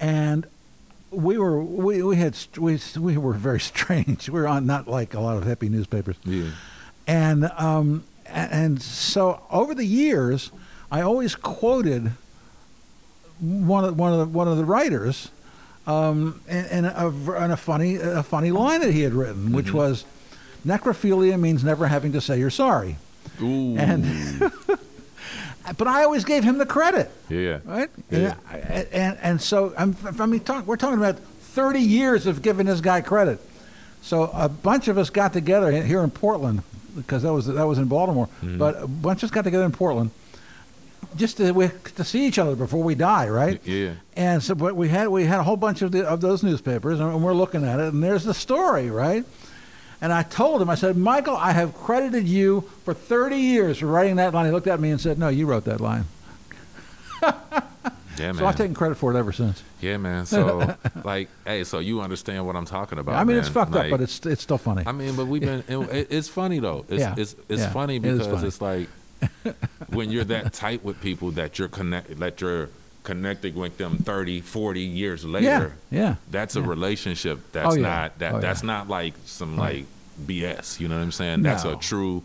and 0.00 0.46
we 1.10 1.38
were 1.38 1.62
we, 1.62 2.02
we 2.02 2.16
had 2.16 2.36
we 2.56 2.78
we 2.98 3.16
were 3.16 3.32
very 3.32 3.60
strange. 3.72 4.28
We 4.28 4.40
were 4.40 4.48
on 4.48 4.66
not 4.66 4.88
like 4.88 5.14
a 5.14 5.20
lot 5.20 5.36
of 5.36 5.44
hippie 5.44 5.70
newspapers, 5.70 6.16
Yeah. 6.24 6.50
and 7.06 7.50
um 7.56 8.04
and 8.26 8.82
so 8.82 9.40
over 9.50 9.74
the 9.74 9.86
years, 9.86 10.50
I 10.90 11.00
always 11.00 11.34
quoted 11.34 12.12
one 13.40 13.84
of 13.84 13.98
one 13.98 14.12
of 14.12 14.18
the, 14.18 14.26
one 14.26 14.48
of 14.48 14.56
the 14.56 14.64
writers, 14.64 15.30
um, 15.86 16.40
in, 16.48 16.64
in, 16.66 16.84
a, 16.84 17.06
a 17.08 17.56
funny 17.56 17.96
a 17.96 18.22
funny 18.22 18.50
line 18.50 18.80
that 18.80 18.92
he 18.92 19.02
had 19.02 19.14
written, 19.14 19.52
which 19.52 19.72
was, 19.72 20.04
"Necrophilia 20.66 21.38
means 21.40 21.64
never 21.64 21.86
having 21.86 22.12
to 22.12 22.20
say 22.20 22.38
you're 22.38 22.50
sorry." 22.50 22.96
Ooh. 23.40 23.76
And 23.78 24.50
but 25.76 25.86
I 25.86 26.02
always 26.04 26.24
gave 26.24 26.44
him 26.44 26.58
the 26.58 26.66
credit, 26.66 27.10
yeah. 27.28 27.60
right? 27.64 27.90
Yeah. 28.10 28.34
And, 28.50 28.88
and 28.92 29.17
and 29.28 29.40
so 29.40 29.72
I'm, 29.76 29.96
I 30.18 30.26
mean, 30.26 30.40
talk, 30.40 30.66
we're 30.66 30.76
talking 30.76 30.98
about 30.98 31.18
30 31.18 31.80
years 31.80 32.26
of 32.26 32.42
giving 32.42 32.66
this 32.66 32.80
guy 32.80 33.00
credit. 33.00 33.40
So 34.02 34.30
a 34.32 34.48
bunch 34.48 34.88
of 34.88 34.96
us 34.98 35.10
got 35.10 35.32
together 35.32 35.70
here 35.82 36.02
in 36.02 36.10
Portland 36.10 36.62
because 36.96 37.22
that 37.24 37.32
was 37.32 37.46
that 37.46 37.66
was 37.66 37.78
in 37.78 37.86
Baltimore, 37.86 38.26
Mm-hmm. 38.42 38.58
but 38.58 38.82
a 38.82 38.86
bunch 38.86 39.22
of 39.22 39.28
us 39.28 39.30
got 39.30 39.42
together 39.44 39.64
in 39.64 39.72
Portland 39.72 40.10
just 41.16 41.36
to 41.38 41.52
we, 41.52 41.70
to 41.96 42.04
see 42.04 42.26
each 42.26 42.38
other 42.38 42.54
before 42.56 42.82
we 42.82 42.94
die, 42.94 43.28
right? 43.28 43.60
Yeah. 43.64 43.94
And 44.16 44.42
so, 44.42 44.54
but 44.54 44.76
we 44.76 44.88
had 44.88 45.08
we 45.08 45.24
had 45.24 45.40
a 45.40 45.42
whole 45.42 45.56
bunch 45.56 45.82
of 45.82 45.90
the, 45.92 46.06
of 46.06 46.20
those 46.20 46.42
newspapers, 46.42 47.00
and 47.00 47.22
we're 47.24 47.34
looking 47.34 47.64
at 47.64 47.80
it, 47.80 47.92
and 47.92 48.02
there's 48.02 48.24
the 48.24 48.34
story, 48.34 48.90
right? 48.90 49.24
And 50.00 50.12
I 50.12 50.22
told 50.22 50.62
him, 50.62 50.70
I 50.70 50.76
said, 50.76 50.96
Michael, 50.96 51.36
I 51.36 51.50
have 51.52 51.74
credited 51.74 52.28
you 52.28 52.62
for 52.84 52.94
30 52.94 53.36
years 53.36 53.78
for 53.78 53.86
writing 53.86 54.16
that 54.16 54.32
line. 54.32 54.46
He 54.46 54.52
looked 54.52 54.68
at 54.68 54.78
me 54.80 54.90
and 54.90 55.00
said, 55.00 55.18
No, 55.18 55.28
you 55.28 55.46
wrote 55.46 55.64
that 55.64 55.80
line. 55.80 56.04
Yeah, 58.18 58.26
man. 58.32 58.36
So 58.36 58.46
I've 58.46 58.56
taken 58.56 58.74
credit 58.74 58.96
for 58.96 59.14
it 59.14 59.18
ever 59.18 59.32
since. 59.32 59.62
Yeah, 59.80 59.96
man. 59.96 60.26
So, 60.26 60.74
like, 61.04 61.28
hey, 61.46 61.64
so 61.64 61.78
you 61.78 62.00
understand 62.00 62.46
what 62.46 62.56
I'm 62.56 62.64
talking 62.66 62.98
about? 62.98 63.14
I 63.14 63.18
mean, 63.24 63.36
man. 63.36 63.38
it's 63.38 63.48
fucked 63.48 63.74
up, 63.74 63.88
but 63.90 64.00
it's 64.00 64.24
it's 64.26 64.42
still 64.42 64.58
funny. 64.58 64.82
I 64.86 64.92
mean, 64.92 65.16
but 65.16 65.26
we've 65.26 65.42
been. 65.42 65.62
It, 65.68 66.08
it's 66.10 66.28
funny 66.28 66.58
though. 66.58 66.84
It's 66.88 67.00
Yeah. 67.00 67.14
it's, 67.16 67.34
it's 67.48 67.60
Yeah. 67.62 67.70
funny 67.70 67.96
It 67.96 68.02
because 68.02 68.26
funny. 68.26 68.46
it's 68.48 68.60
like 68.60 68.88
when 69.90 70.10
you're 70.10 70.24
that 70.24 70.52
tight 70.52 70.84
with 70.84 71.00
people 71.00 71.30
that 71.32 71.58
you're 71.58 71.68
connect 71.68 72.18
that 72.18 72.40
you're 72.40 72.70
connecting 73.04 73.54
with 73.54 73.78
them 73.78 73.96
30, 73.98 74.40
40 74.42 74.80
years 74.80 75.24
later. 75.24 75.74
Yeah, 75.90 75.98
yeah. 76.00 76.14
That's 76.30 76.56
a 76.56 76.62
relationship. 76.62 77.40
That's 77.52 77.74
Oh, 77.74 77.76
yeah. 77.76 77.82
not 77.82 78.18
that 78.18 78.34
Oh, 78.34 78.40
that's 78.40 78.62
not 78.62 78.88
like 78.88 79.14
some 79.24 79.56
like 79.56 79.86
BS. 80.26 80.78
You 80.80 80.88
know 80.88 80.96
what 80.96 81.02
I'm 81.04 81.12
saying? 81.12 81.42
That's 81.42 81.64
a 81.64 81.76
true, 81.76 82.22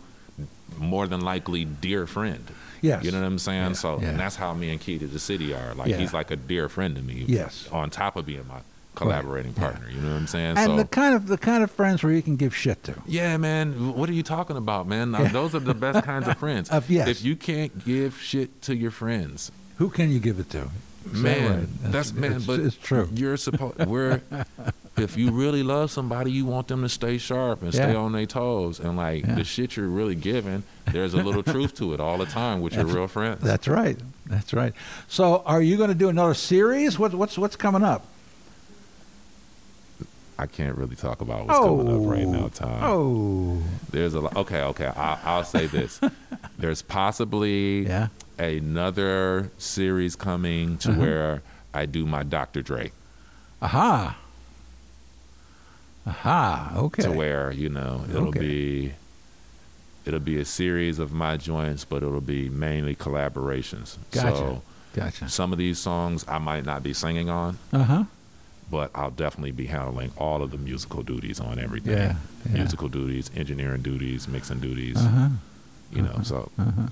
more 0.78 1.06
than 1.06 1.20
likely 1.22 1.64
dear 1.64 2.06
friend. 2.06 2.44
Yes. 2.84 3.04
You 3.04 3.10
know 3.12 3.20
what 3.20 3.26
I'm 3.26 3.38
saying? 3.38 3.68
Yeah, 3.68 3.72
So 3.72 3.98
yeah. 4.00 4.08
and 4.10 4.20
that's 4.20 4.36
how 4.36 4.52
me 4.54 4.70
and 4.70 4.80
Key 4.80 4.98
to 4.98 5.06
the 5.06 5.18
City 5.18 5.54
are. 5.54 5.74
Like 5.74 5.88
Yeah. 5.88 5.96
he's 5.96 6.12
like 6.12 6.30
a 6.30 6.36
dear 6.36 6.68
friend 6.68 6.94
to 6.96 7.02
me. 7.02 7.24
Yes. 7.26 7.66
On 7.72 7.88
top 7.90 8.16
of 8.16 8.26
being 8.26 8.46
my 8.46 8.60
collaborating 8.94 9.52
Yeah. 9.56 9.62
partner. 9.64 9.90
You 9.90 10.00
know 10.00 10.10
what 10.12 10.16
I'm 10.18 10.26
saying? 10.26 10.56
and 10.58 10.66
so 10.66 10.76
the 10.76 10.84
kind 10.84 11.14
of 11.14 11.26
the 11.26 11.38
kind 11.38 11.64
of 11.64 11.70
friends 11.70 12.02
where 12.02 12.12
you 12.12 12.22
can 12.22 12.36
give 12.36 12.54
shit 12.54 12.84
to. 12.84 12.94
yeah, 13.06 13.36
man. 13.38 13.94
What 13.96 14.08
are 14.08 14.12
you 14.12 14.22
talking 14.22 14.56
about, 14.56 14.86
man? 14.86 15.12
Those 15.32 15.54
are 15.54 15.60
the 15.60 15.74
best 15.74 16.04
kinds 16.04 16.28
of 16.28 16.36
friends. 16.38 16.68
Of- 16.76 16.90
yes. 16.90 17.08
If 17.08 17.24
you 17.24 17.34
can't 17.36 17.84
give 17.84 18.20
shit 18.20 18.60
to 18.62 18.76
your 18.76 18.90
friends, 18.90 19.50
Who 19.78 19.88
can 19.90 20.10
you 20.12 20.20
give 20.20 20.38
it 20.38 20.50
to? 20.50 20.68
That 21.06 21.12
man, 21.14 21.58
right? 21.58 21.92
that's 21.92 22.12
man. 22.12 22.32
it's, 22.34 22.46
but 22.46 22.60
it's 22.60 22.76
true. 22.76 23.08
You're 23.12 23.36
supposed. 23.36 23.84
We're. 23.86 24.20
if 24.96 25.16
you 25.16 25.30
really 25.30 25.62
love 25.62 25.90
somebody, 25.90 26.30
you 26.30 26.44
want 26.44 26.68
them 26.68 26.82
to 26.82 26.88
stay 26.88 27.18
sharp 27.18 27.62
and 27.62 27.72
stay 27.74 27.92
Yeah. 27.92 27.98
on 27.98 28.12
their 28.12 28.26
toes. 28.26 28.78
And 28.80 28.96
like 28.96 29.24
Yeah. 29.26 29.34
the 29.34 29.44
shit 29.44 29.76
you're 29.76 29.88
really 29.88 30.14
giving, 30.14 30.62
there's 30.92 31.14
a 31.14 31.18
little 31.22 31.42
truth 31.42 31.74
to 31.76 31.94
it 31.94 32.00
all 32.00 32.18
the 32.18 32.26
time 32.26 32.60
with 32.60 32.74
your 32.74 32.86
real 32.86 33.08
friends. 33.08 33.40
That's 33.42 33.66
right. 33.68 33.98
That's 34.26 34.52
right. 34.54 34.72
So, 35.08 35.42
are 35.46 35.60
you 35.62 35.76
going 35.76 35.88
to 35.90 35.94
do 35.94 36.08
another 36.08 36.34
series? 36.34 36.98
What, 36.98 37.14
what's 37.14 37.36
what's 37.36 37.56
coming 37.56 37.82
up? 37.82 38.06
I 40.36 40.46
can't 40.46 40.76
really 40.76 40.96
talk 40.96 41.20
about 41.20 41.46
what's 41.46 41.58
coming 41.60 42.04
up 42.04 42.10
right 42.10 42.26
now, 42.26 42.48
Tom. 42.48 42.80
Oh, 42.82 43.62
There's 43.90 44.14
a 44.14 44.20
lot. 44.20 44.34
Okay, 44.36 44.62
okay. 44.62 44.86
I, 44.86 45.18
I'll 45.24 45.44
say 45.44 45.66
this. 45.66 46.00
There's 46.58 46.82
possibly 46.82 47.86
yeah. 47.86 48.08
another 48.38 49.50
series 49.58 50.16
coming 50.16 50.76
to 50.78 50.90
Uh-huh. 50.90 51.00
where 51.00 51.42
I 51.72 51.86
do 51.86 52.04
my 52.04 52.24
Dr. 52.24 52.62
Dre. 52.62 52.90
Aha. 53.62 54.16
Aha. 56.06 56.72
Okay. 56.76 57.02
to 57.02 57.10
where 57.12 57.50
you 57.52 57.68
know 57.68 58.04
it'll 58.10 58.28
Okay. 58.28 58.38
be 58.40 58.92
it'll 60.04 60.20
be 60.20 60.38
a 60.38 60.44
series 60.44 60.98
of 60.98 61.12
my 61.12 61.36
joints 61.36 61.84
but 61.84 62.02
it'll 62.02 62.20
be 62.20 62.48
mainly 62.50 62.94
collaborations 62.94 63.96
Gotcha. 64.10 64.36
so 64.36 64.62
Gotcha. 64.94 65.28
some 65.30 65.50
of 65.52 65.58
these 65.58 65.78
songs 65.78 66.24
i 66.28 66.38
might 66.38 66.64
not 66.66 66.82
be 66.82 66.92
singing 66.92 67.30
on 67.30 67.56
Uh 67.72 67.84
huh. 67.84 68.04
but 68.70 68.90
i'll 68.94 69.10
definitely 69.10 69.52
be 69.52 69.64
handling 69.66 70.10
all 70.18 70.42
of 70.42 70.50
the 70.50 70.58
musical 70.58 71.02
duties 71.02 71.40
on 71.40 71.58
everything 71.58 71.92
Yeah. 71.96 72.16
yeah. 72.46 72.52
musical 72.52 72.88
duties 72.88 73.30
engineering 73.34 73.80
duties 73.80 74.28
mixing 74.28 74.60
duties 74.60 74.96
Uh 74.98 75.08
huh. 75.08 75.28
you 75.90 76.02
know 76.02 76.20
so 76.22 76.50
Uh-huh. 76.58 76.88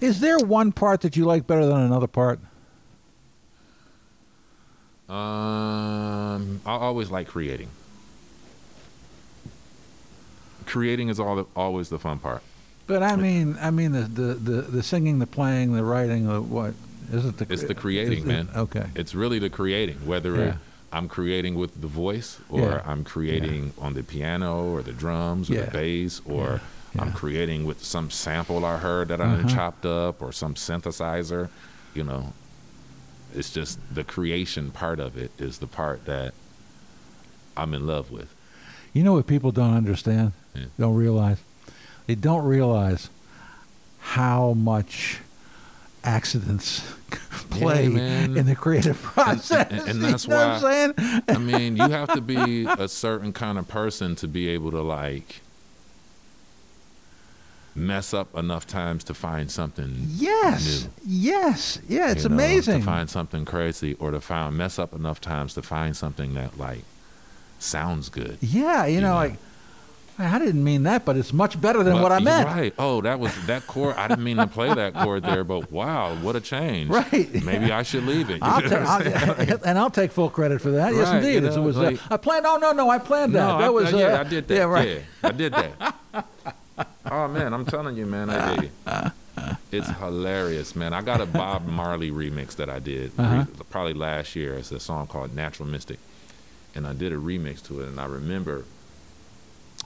Is 0.00 0.18
there 0.18 0.38
one 0.38 0.72
part 0.72 1.02
that 1.02 1.16
you 1.16 1.24
like 1.26 1.46
better 1.46 1.64
than 1.64 1.78
another 1.78 2.08
part? 2.08 2.40
um 5.08 6.60
i 6.66 6.72
always 6.72 7.10
like 7.10 7.28
creating 7.28 7.68
creating 10.66 11.08
is 11.08 11.18
all 11.20 11.36
the, 11.36 11.44
always 11.54 11.88
the 11.88 11.98
fun 11.98 12.18
part 12.18 12.42
But 12.86 13.02
I 13.02 13.16
mean, 13.16 13.56
I 13.60 13.70
mean 13.70 13.92
the 13.92 14.02
the, 14.02 14.34
the, 14.34 14.62
the 14.62 14.82
singing, 14.82 15.18
the 15.18 15.26
playing, 15.26 15.72
the 15.74 15.84
writing, 15.84 16.26
the 16.28 16.40
what? 16.40 16.74
Is 17.12 17.24
it 17.24 17.36
the? 17.38 17.46
It's 17.52 17.62
the 17.64 17.74
creating, 17.74 18.20
it- 18.24 18.26
man. 18.26 18.48
Okay. 18.54 18.86
it's 18.94 19.14
really 19.14 19.38
the 19.38 19.50
creating 19.50 19.98
whether 20.06 20.34
Yeah. 20.36 20.56
i'm 20.92 21.08
creating 21.08 21.54
with 21.56 21.80
the 21.80 21.86
voice 21.88 22.38
or 22.48 22.60
Yeah. 22.60 22.82
i'm 22.90 23.02
creating 23.04 23.72
on 23.78 23.94
the 23.94 24.02
piano 24.02 24.64
or 24.72 24.82
the 24.82 24.92
drums 24.92 25.50
or 25.50 25.54
Yeah. 25.54 25.64
the 25.66 25.70
bass 25.72 26.20
or 26.24 26.60
Yeah. 26.94 27.02
i'm 27.02 27.12
creating 27.12 27.64
with 27.66 27.82
some 27.84 28.10
sample 28.10 28.64
i 28.64 28.76
heard 28.78 29.08
that 29.08 29.20
i 29.20 29.24
Uh-huh. 29.34 29.48
chopped 29.48 29.84
up 29.86 30.22
or 30.22 30.32
some 30.32 30.54
synthesizer 30.54 31.48
you 31.94 32.04
know 32.04 32.32
it's 33.34 33.50
just 33.52 33.78
the 33.94 34.04
creation 34.04 34.70
part 34.70 34.98
of 35.00 35.16
it 35.24 35.30
is 35.38 35.58
the 35.58 35.66
part 35.66 36.06
that 36.06 36.34
i'm 37.56 37.74
in 37.74 37.86
love 37.86 38.10
with 38.10 38.30
You 38.96 39.02
know 39.04 39.12
what 39.12 39.26
people 39.26 39.52
don't 39.52 39.74
understand? 39.74 40.32
Yeah. 40.54 40.64
Don't 40.78 40.94
realize? 40.94 41.36
They 42.06 42.14
don't 42.14 42.46
realize 42.46 43.10
how 44.00 44.54
much 44.54 45.18
accidents 46.02 46.80
play 47.50 47.88
man. 47.88 48.38
in 48.38 48.46
the 48.46 48.54
creative 48.54 48.96
process. 49.02 49.70
and- 49.70 49.80
and 49.90 49.94
You 50.00 50.06
that's 50.06 50.26
know 50.26 50.36
what 50.36 50.64
I'm 50.64 50.94
saying? 50.96 51.22
I 51.28 51.36
mean, 51.36 51.76
you 51.76 51.82
have 51.90 52.08
to 52.14 52.22
be 52.22 52.64
a 52.64 52.88
certain 52.88 53.34
kind 53.34 53.58
of 53.58 53.68
person 53.68 54.16
to 54.16 54.26
be 54.26 54.48
able 54.48 54.70
to 54.70 54.80
like 54.80 55.42
mess 57.74 58.14
up 58.14 58.34
enough 58.34 58.66
times 58.66 59.04
to 59.04 59.12
find 59.12 59.50
something 59.50 59.94
Yes. 60.14 60.84
new. 60.84 60.90
Yes. 61.06 61.78
Yeah, 61.86 62.12
it's 62.12 62.22
you 62.22 62.30
know, 62.30 62.34
amazing. 62.36 62.80
to 62.80 62.86
find 62.86 63.10
something 63.10 63.44
crazy 63.44 63.92
or 63.94 64.10
to 64.10 64.20
find 64.22 64.56
mess 64.56 64.78
up 64.78 64.94
enough 64.94 65.20
times 65.20 65.52
to 65.52 65.60
find 65.60 65.94
something 65.94 66.32
that 66.32 66.56
like 66.58 66.82
sounds 67.58 68.08
good. 68.08 68.38
yeah, 68.40 68.86
you 68.86 69.00
know, 69.00 69.08
know. 69.10 69.14
like 69.14 69.34
I 70.18 70.38
didn't 70.38 70.64
mean 70.64 70.84
that, 70.84 71.04
but 71.04 71.18
it's 71.18 71.34
much 71.34 71.60
better 71.60 71.82
than 71.82 71.94
But 71.94 72.02
what 72.02 72.12
I 72.12 72.20
meant. 72.20 72.48
Right. 72.48 72.74
Oh, 72.78 73.02
that 73.02 73.20
was 73.20 73.34
that 73.46 73.66
chord. 73.66 73.96
I 73.96 74.08
didn't 74.08 74.24
mean 74.24 74.38
to 74.38 74.46
play 74.46 74.72
that 74.72 74.94
chord 74.94 75.22
there, 75.24 75.44
but 75.44 75.70
wow, 75.70 76.14
what 76.16 76.34
a 76.36 76.40
change. 76.40 76.88
Right. 76.88 77.44
Maybe 77.44 77.70
I 77.70 77.82
should 77.82 78.04
leave 78.04 78.30
it. 78.30 78.38
I'll 78.42 78.62
know 78.62 78.68
ta- 78.70 78.76
I'm 78.76 79.02
saying? 79.36 79.50
I'll- 79.50 79.60
and 79.66 79.78
I'll 79.78 79.90
take 79.90 80.12
full 80.12 80.30
credit 80.30 80.62
for 80.62 80.70
that. 80.70 80.94
Yes, 80.94 81.12
indeed. 81.12 81.42
you 81.42 81.50
it 81.50 81.58
was. 81.62 81.76
like- 81.76 81.96
uh, 82.10 82.14
I 82.14 82.16
planned. 82.16 82.46
Oh 82.46 82.56
no, 82.56 82.72
no, 82.72 82.88
I 82.88 82.98
planned 82.98 83.34
that. 83.34 83.46
No, 83.46 83.58
that 83.58 83.64
I, 83.66 83.68
was. 83.68 83.92
yeah, 83.92 84.06
uh, 84.14 84.20
I 84.20 84.24
did 84.24 84.48
that. 84.48 84.54
Yeah, 84.54 84.62
right. 84.64 84.88
Yeah, 84.88 85.00
I 85.28 85.32
did 85.32 85.52
that. 85.52 86.26
oh 87.10 87.28
man, 87.28 87.52
I'm 87.52 87.66
telling 87.66 87.96
you, 87.96 88.06
man, 88.06 88.30
I 88.30 88.56
did. 88.56 88.70
It's 89.70 89.88
hilarious, 89.98 90.74
man. 90.74 90.94
I 90.94 91.02
got 91.02 91.20
a 91.20 91.26
Bob 91.26 91.66
Marley 91.66 92.10
remix 92.10 92.56
that 92.56 92.70
I 92.70 92.78
did 92.78 93.12
Uh-huh. 93.18 93.44
probably 93.68 93.92
last 93.92 94.34
year. 94.34 94.54
It's 94.54 94.72
a 94.72 94.80
song 94.80 95.06
called 95.08 95.34
Natural 95.34 95.68
Mystic, 95.68 95.98
and 96.76 96.86
I 96.86 96.92
did 96.92 97.12
a 97.12 97.16
remix 97.16 97.62
to 97.66 97.80
it. 97.80 97.88
And 97.88 97.98
I 98.00 98.04
remember 98.06 98.64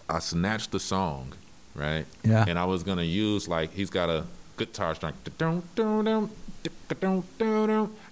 I 0.08 0.18
snatched 0.18 0.72
the 0.72 0.80
song, 0.80 1.32
right? 1.74 2.04
Yeah. 2.24 2.44
And 2.46 2.58
I 2.58 2.64
was 2.66 2.82
gonna 2.82 3.02
use 3.04 3.48
like 3.48 3.72
he's 3.72 3.90
got 3.90 4.10
a 4.10 4.24
guitar 4.56 4.94
string, 4.94 5.14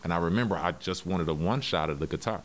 and 0.05 0.13
I 0.13 0.17
remember 0.19 0.57
I 0.57 0.73
just 0.73 1.05
wanted 1.07 1.29
a 1.29 1.35
one 1.35 1.61
shot 1.61 1.91
of 1.91 1.99
the 1.99 2.07
guitar, 2.07 2.41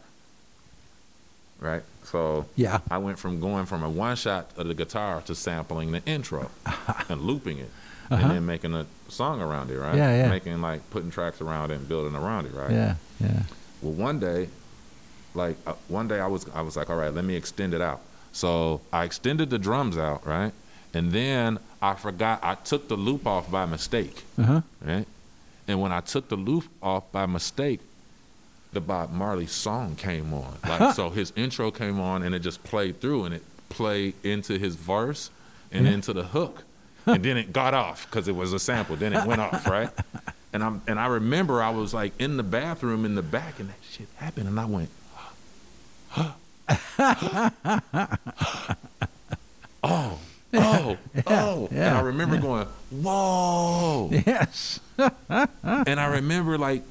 right? 1.60 1.84
So 2.04 2.46
Yeah. 2.56 2.80
I 2.92 2.98
went 2.98 3.20
from 3.20 3.40
going 3.40 3.66
from 3.66 3.84
a 3.84 3.90
one 3.90 4.16
shot 4.16 4.50
of 4.58 4.68
the 4.68 4.74
guitar 4.74 5.22
to 5.22 5.36
sampling 5.36 5.92
the 5.92 6.04
intro 6.06 6.50
and 7.10 7.22
looping 7.22 7.60
it, 7.60 7.70
Uh-huh. 8.12 8.22
and 8.22 8.32
then 8.32 8.46
making 8.46 8.74
a 8.74 8.86
song 9.08 9.42
around 9.42 9.72
it, 9.72 9.78
right? 9.78 9.96
Yeah, 9.96 10.16
yeah. 10.18 10.30
Making 10.30 10.62
like 10.62 10.88
putting 10.90 11.12
tracks 11.12 11.40
around 11.42 11.72
it 11.72 11.76
and 11.76 11.88
building 11.88 12.16
around 12.16 12.46
it, 12.48 12.54
right? 12.54 12.72
Yeah. 12.72 12.96
Yeah. 13.20 13.44
Well, 13.82 13.94
one 13.94 14.20
day, 14.20 14.50
like 15.34 15.58
uh, 15.66 15.74
one 15.88 16.08
day, 16.08 16.20
I 16.20 16.28
was 16.28 16.46
I 16.54 16.62
was 16.62 16.76
like, 16.76 16.90
all 16.90 16.96
right, 16.98 17.14
let 17.14 17.26
me 17.26 17.36
extend 17.36 17.74
it 17.74 17.82
out. 17.82 18.02
So 18.32 18.82
I 18.92 19.04
extended 19.04 19.50
the 19.50 19.60
drums 19.60 19.98
out, 19.98 20.26
right, 20.26 20.54
and 20.94 21.12
then 21.12 21.60
I 21.82 21.94
forgot 21.96 22.40
I 22.44 22.56
took 22.56 22.88
the 22.88 22.96
loop 22.96 23.28
off 23.28 23.50
by 23.52 23.66
mistake, 23.66 24.24
Uh 24.38 24.44
huh. 24.44 24.62
right, 24.82 25.08
and 25.68 25.82
when 25.82 25.92
I 25.92 26.02
took 26.02 26.30
the 26.30 26.36
loop 26.38 26.66
off 26.82 27.12
by 27.12 27.26
mistake. 27.26 27.80
The 28.72 28.82
Bob 28.82 29.12
Marley 29.12 29.46
song 29.46 29.96
came 29.96 30.34
on, 30.34 30.58
like 30.68 30.96
so. 30.96 31.12
His 31.12 31.32
intro 31.36 31.70
came 31.70 32.00
on, 32.00 32.24
and 32.24 32.34
it 32.34 32.40
just 32.40 32.64
played 32.64 33.00
through, 33.00 33.26
and 33.26 33.36
it 33.36 33.44
played 33.70 34.16
into 34.24 34.58
his 34.58 34.74
verse 34.76 35.30
and 35.72 35.86
Yeah. 35.86 35.92
into 35.92 36.12
the 36.12 36.24
hook, 36.24 36.64
and 37.06 37.22
then 37.24 37.38
it 37.38 37.54
got 37.54 37.76
off 37.76 38.08
because 38.10 38.28
it 38.28 38.36
was 38.36 38.52
a 38.52 38.58
sample. 38.58 38.96
Then 38.96 39.14
it 39.14 39.28
went 39.28 39.42
off, 39.42 39.68
right? 39.78 39.92
And 40.54 40.64
I'm 40.64 40.82
and 40.88 41.00
I 41.00 41.06
remember 41.06 41.62
I 41.62 41.70
was 41.70 41.94
like 41.94 42.14
in 42.20 42.36
the 42.36 42.42
bathroom 42.42 43.06
in 43.06 43.14
the 43.14 43.22
back, 43.22 43.60
and 43.60 43.70
that 43.70 43.78
shit 43.88 44.08
happened, 44.16 44.48
and 44.48 44.60
I 44.60 44.66
went, 44.66 44.90
oh, 49.84 50.20
oh, 50.54 50.98
oh, 51.28 51.68
and 51.72 51.98
I 51.98 52.02
remember 52.02 52.38
going, 52.38 52.68
whoa, 52.92 54.10
Yes. 54.12 54.80
and 54.98 56.00
I 56.00 56.06
remember 56.08 56.58
like. 56.58 56.84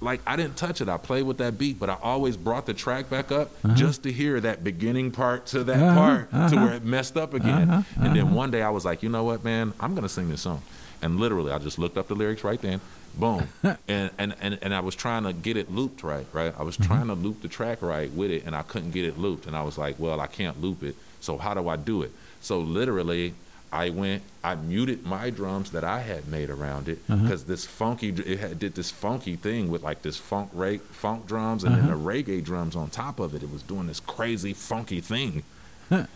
Like 0.00 0.20
I 0.24 0.36
didn't 0.36 0.56
touch 0.56 0.80
it. 0.80 0.88
I 0.88 0.96
played 0.96 1.24
with 1.24 1.38
that 1.38 1.58
beat, 1.58 1.80
but 1.80 1.90
I 1.90 1.96
always 2.00 2.36
brought 2.36 2.66
the 2.66 2.72
track 2.72 3.10
back 3.10 3.32
up 3.32 3.50
just 3.74 4.04
to 4.04 4.12
hear 4.12 4.38
that 4.38 4.62
beginning 4.62 5.10
part 5.10 5.46
to 5.46 5.64
that 5.64 5.76
Uh-huh, 5.82 5.94
part 5.98 6.30
to 6.30 6.36
uh-huh. 6.36 6.54
where 6.66 6.74
it 6.74 6.84
messed 6.84 7.16
up 7.16 7.34
again. 7.34 7.68
Uh-huh, 7.68 8.04
And 8.04 8.14
then 8.14 8.32
one 8.32 8.52
day 8.52 8.62
I 8.62 8.70
was 8.70 8.84
like, 8.84 9.02
you 9.02 9.08
know 9.08 9.24
what, 9.24 9.42
man, 9.42 9.72
I'm 9.80 9.96
gonna 9.96 10.08
sing 10.08 10.28
this 10.28 10.42
song. 10.42 10.62
And 11.02 11.18
literally, 11.18 11.50
I 11.50 11.58
just 11.58 11.80
looked 11.80 11.96
up 11.98 12.06
the 12.06 12.14
lyrics 12.14 12.44
right 12.44 12.62
then, 12.62 12.80
boom, 13.18 13.48
and 13.88 14.10
and 14.18 14.34
and 14.40 14.58
and 14.62 14.72
I 14.74 14.80
was 14.80 14.94
trying 14.94 15.24
to 15.24 15.32
get 15.32 15.56
it 15.56 15.70
looped 15.70 16.02
right, 16.02 16.26
right. 16.32 16.54
I 16.58 16.62
was 16.62 16.76
Mm-hmm. 16.76 16.92
trying 16.92 17.06
to 17.08 17.14
loop 17.14 17.42
the 17.42 17.48
track 17.48 17.82
right 17.82 18.10
with 18.12 18.30
it, 18.30 18.44
and 18.46 18.54
I 18.54 18.62
couldn't 18.62 18.92
get 18.92 19.04
it 19.04 19.18
looped. 19.18 19.46
And 19.46 19.56
I 19.56 19.62
was 19.62 19.76
like, 19.78 19.98
well, 19.98 20.20
I 20.20 20.26
can't 20.26 20.60
loop 20.60 20.82
it. 20.82 20.96
So 21.20 21.36
how 21.38 21.54
do 21.54 21.68
I 21.68 21.76
do 21.76 22.02
it? 22.02 22.12
So 22.40 22.60
literally, 22.60 23.34
I 23.72 23.90
went, 23.90 24.22
I 24.42 24.54
muted 24.54 25.04
my 25.04 25.28
drums 25.30 25.72
that 25.72 25.84
I 25.84 26.00
had 26.00 26.26
made 26.28 26.48
around 26.48 26.88
it 26.88 26.98
Uh-huh. 27.10 27.22
because 27.22 27.44
this 27.44 27.66
funky, 27.66 28.08
it 28.10 28.38
had, 28.38 28.58
did 28.58 28.74
this 28.74 28.90
funky 28.90 29.36
thing 29.36 29.68
with 29.68 29.82
like 29.82 30.00
this 30.02 30.16
funk 30.16 30.48
reg, 30.54 30.80
funk 30.92 31.26
drums 31.26 31.64
and 31.64 31.74
then 31.74 31.84
Uh-huh. 31.84 31.96
the 31.96 32.00
reggae 32.12 32.42
drums 32.42 32.74
on 32.76 32.88
top 32.88 33.20
of 33.20 33.34
it. 33.34 33.42
It 33.42 33.50
was 33.50 33.62
doing 33.62 33.86
this 33.88 34.00
crazy 34.00 34.54
funky 34.54 35.00
thing. 35.00 35.42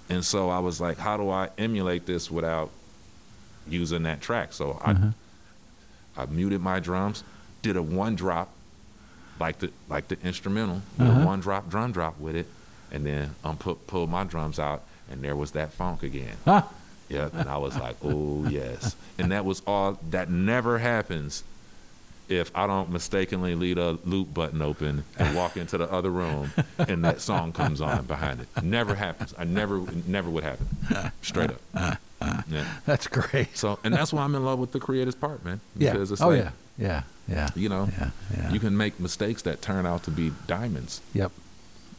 And 0.08 0.24
so 0.24 0.48
I 0.50 0.60
was 0.60 0.80
like, 0.80 0.98
how 0.98 1.16
do 1.16 1.28
I 1.30 1.48
emulate 1.58 2.06
this 2.06 2.30
without 2.30 2.70
using 3.66 4.02
that 4.04 4.20
track? 4.20 4.52
So 4.52 4.80
I 4.84 4.92
Uh-huh. 4.92 5.10
I 6.16 6.26
muted 6.26 6.60
my 6.60 6.78
drums, 6.80 7.24
did 7.62 7.76
a 7.76 7.82
one 7.82 8.14
drop, 8.16 8.48
like 9.40 9.58
the 9.58 9.70
like 9.88 10.08
the 10.08 10.18
instrumental, 10.22 10.82
did 10.98 11.06
Uh-huh. 11.08 11.22
a 11.22 11.26
one 11.26 11.40
drop 11.40 11.68
drum 11.70 11.92
drop 11.92 12.18
with 12.20 12.36
it, 12.36 12.46
and 12.90 13.04
then 13.06 13.34
um 13.44 13.56
put 13.56 13.86
pulled 13.86 14.10
my 14.10 14.24
drums 14.24 14.58
out, 14.58 14.82
and 15.10 15.22
there 15.22 15.36
was 15.36 15.52
that 15.52 15.72
funk 15.72 16.02
again. 16.02 16.36
Huh? 16.44 16.62
Yeah, 17.08 17.28
and 17.32 17.48
I 17.48 17.58
was 17.58 17.76
like, 17.78 17.96
oh 18.02 18.46
yes, 18.48 18.96
and 19.18 19.32
that 19.32 19.44
was 19.44 19.60
all. 19.66 19.98
That 20.10 20.30
never 20.30 20.78
happens 20.78 21.44
if 22.28 22.50
I 22.54 22.66
don't 22.66 22.90
mistakenly 22.90 23.54
leave 23.54 23.76
a 23.76 23.98
loop 24.04 24.32
button 24.32 24.62
open 24.62 25.04
and 25.18 25.36
walk 25.36 25.56
into 25.58 25.76
the 25.76 25.90
other 25.92 26.08
room, 26.10 26.52
and 26.78 27.04
that 27.04 27.20
song 27.20 27.52
comes 27.52 27.80
on 27.82 28.04
behind 28.06 28.40
it. 28.40 28.62
Never 28.62 28.94
happens. 28.94 29.34
I 29.36 29.44
never, 29.44 29.80
never 30.06 30.30
would 30.30 30.44
happen. 30.44 30.68
Straight 31.22 31.50
up. 31.50 31.98
Yeah. 32.48 32.64
That's 32.86 33.06
great. 33.06 33.56
So, 33.56 33.78
and 33.84 33.92
that's 33.94 34.12
why 34.12 34.22
I'm 34.22 34.34
in 34.34 34.44
love 34.44 34.58
with 34.58 34.72
the 34.72 34.80
creator's 34.80 35.14
part, 35.14 35.44
man. 35.44 35.60
Yeah. 35.76 35.92
Because 35.92 36.10
it's 36.12 36.20
Oh 36.20 36.28
like, 36.28 36.44
yeah. 36.44 36.50
Yeah. 36.78 37.02
Yeah. 37.28 37.48
you 37.54 37.68
know, 37.68 37.88
Yeah. 37.98 38.10
Yeah. 38.36 38.50
you 38.52 38.58
can 38.60 38.76
make 38.76 38.98
mistakes 39.00 39.42
that 39.42 39.62
turn 39.62 39.86
out 39.86 40.02
to 40.04 40.10
be 40.10 40.32
diamonds. 40.46 41.00
Yep. 41.14 41.32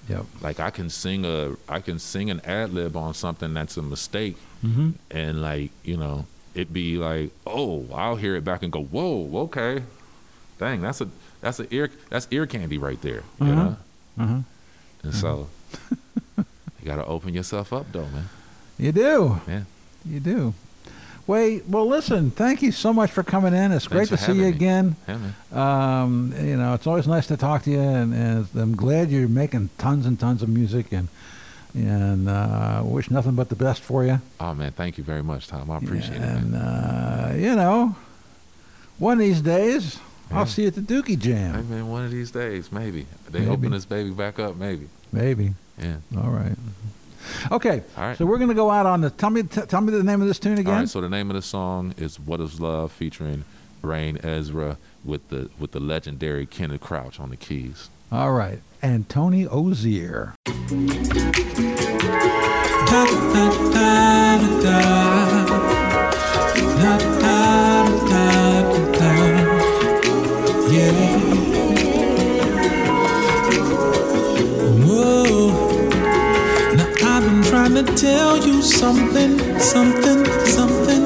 Yep. 0.09 0.25
Like 0.41 0.59
I 0.59 0.69
can 0.69 0.89
sing 0.89 1.23
a, 1.25 1.55
I 1.69 1.79
can 1.79 1.97
sing 1.99 2.29
an 2.29 2.41
ad 2.45 2.73
lib 2.73 2.95
on 2.97 3.13
something 3.13 3.53
that's 3.53 3.77
a 3.77 3.81
mistake, 3.81 4.37
Mm-hmm. 4.65 4.91
and 5.11 5.41
like 5.41 5.71
you 5.83 5.97
know, 5.97 6.25
it 6.55 6.71
be 6.71 6.97
like, 6.97 7.31
oh, 7.47 7.85
I'll 7.93 8.15
hear 8.15 8.35
it 8.35 8.43
back 8.45 8.63
and 8.63 8.71
go, 8.71 8.81
whoa, 8.83 9.29
okay, 9.45 9.83
dang, 10.59 10.81
that's 10.81 11.01
a, 11.01 11.07
that's 11.41 11.59
a 11.59 11.73
ear, 11.73 11.89
that's 12.09 12.27
ear 12.31 12.45
candy 12.47 12.77
right 12.77 13.01
there, 13.01 13.23
you 13.41 13.47
Mhm. 13.47 13.55
know. 13.55 13.75
Mm-hmm. 14.19 14.39
And 15.03 15.13
so, 15.15 15.49
you 16.37 16.45
gotta 16.85 17.05
open 17.05 17.33
yourself 17.33 17.73
up, 17.73 17.91
though, 17.91 18.07
man. 18.07 18.29
You 18.77 18.91
do. 18.91 19.41
Yeah. 19.47 19.63
You 20.05 20.19
do. 20.19 20.53
Wait. 21.25 21.65
Well, 21.67 21.87
listen. 21.87 22.31
Thank 22.31 22.61
you 22.61 22.71
so 22.73 22.91
much 22.91 23.09
for 23.11 23.23
coming 23.23 23.53
in. 23.53 23.71
It's 23.71 23.87
great 23.87 24.09
to 24.09 24.17
see 24.17 24.33
you 24.33 24.41
me. 24.43 24.47
again. 24.49 24.95
Yeah. 25.07 26.01
Um, 26.03 26.33
you 26.37 26.57
know, 26.57 26.73
it's 26.73 26.85
always 26.85 27.07
nice 27.07 27.27
to 27.27 27.37
talk 27.37 27.63
to 27.63 27.71
you, 27.71 27.79
and, 27.79 28.13
and 28.13 28.47
I'm 28.55 28.75
glad 28.75 29.09
you're 29.09 29.29
making 29.29 29.69
tons 29.77 30.05
and 30.05 30.19
tons 30.19 30.41
of 30.43 30.49
music, 30.49 30.91
and 30.91 31.07
and 31.73 32.27
uh, 32.29 32.81
wish 32.83 33.09
nothing 33.09 33.35
but 33.35 33.47
the 33.49 33.55
best 33.55 33.81
for 33.81 34.03
you. 34.05 34.19
Oh 34.39 34.53
man, 34.53 34.73
thank 34.73 34.97
you 34.97 35.03
very 35.03 35.23
much, 35.23 35.47
Tom. 35.47 35.71
I 35.71 35.77
appreciate 35.77 36.17
it, 36.17 36.21
and 36.21 36.55
uh, 36.55 37.31
you 37.35 37.55
know, 37.55 37.95
one 38.99 39.13
of 39.13 39.19
these 39.19 39.41
days 39.41 39.99
Yeah. 40.29 40.39
I'll 40.39 40.45
see 40.45 40.63
you 40.63 40.67
at 40.67 40.75
the 40.75 40.81
Dookie 40.81 41.07
Hey 41.09 41.15
Jam. 41.15 41.69
man, 41.69 41.87
one 41.87 42.03
of 42.05 42.11
these 42.11 42.31
days, 42.31 42.71
maybe 42.71 43.05
they 43.29 43.39
Maybe. 43.39 43.51
open 43.51 43.71
this 43.71 43.85
baby 43.85 44.09
back 44.11 44.39
up, 44.39 44.55
maybe. 44.57 44.87
Maybe. 45.13 45.53
Yeah. 45.81 45.95
All 46.17 46.29
right. 46.29 46.55
Okay. 47.51 47.83
All 47.97 48.03
right. 48.03 48.17
So 48.17 48.25
we're 48.25 48.37
gonna 48.37 48.53
go 48.53 48.69
out 48.69 48.85
on 48.85 49.01
the. 49.01 49.09
Tell 49.09 49.29
me. 49.29 49.43
T- 49.43 49.61
tell 49.61 49.81
me 49.81 49.91
the 49.91 50.03
name 50.03 50.21
of 50.21 50.27
this 50.27 50.39
tune 50.39 50.57
again. 50.57 50.73
right. 50.73 50.89
So 50.89 51.01
the 51.01 51.09
name 51.09 51.29
of 51.29 51.35
the 51.35 51.41
song 51.41 51.93
is 51.97 52.19
"What 52.19 52.39
Is 52.39 52.59
Love" 52.59 52.91
featuring 52.91 53.43
Brain 53.81 54.17
Ezra 54.23 54.77
with 55.03 55.29
the 55.29 55.49
with 55.59 55.71
the 55.71 55.79
legendary 55.79 56.45
Kenneth 56.45 56.81
Crouch 56.81 57.19
on 57.19 57.29
the 57.29 57.37
keys. 57.37 57.89
All 58.11 58.31
right. 58.31 58.59
And 58.81 59.07
Tony 59.09 59.47
Ozier. 59.47 60.35
Now 66.81 67.72
tell 77.85 78.37
you 78.37 78.61
something, 78.61 79.59
something, 79.59 80.25
something. 80.45 81.03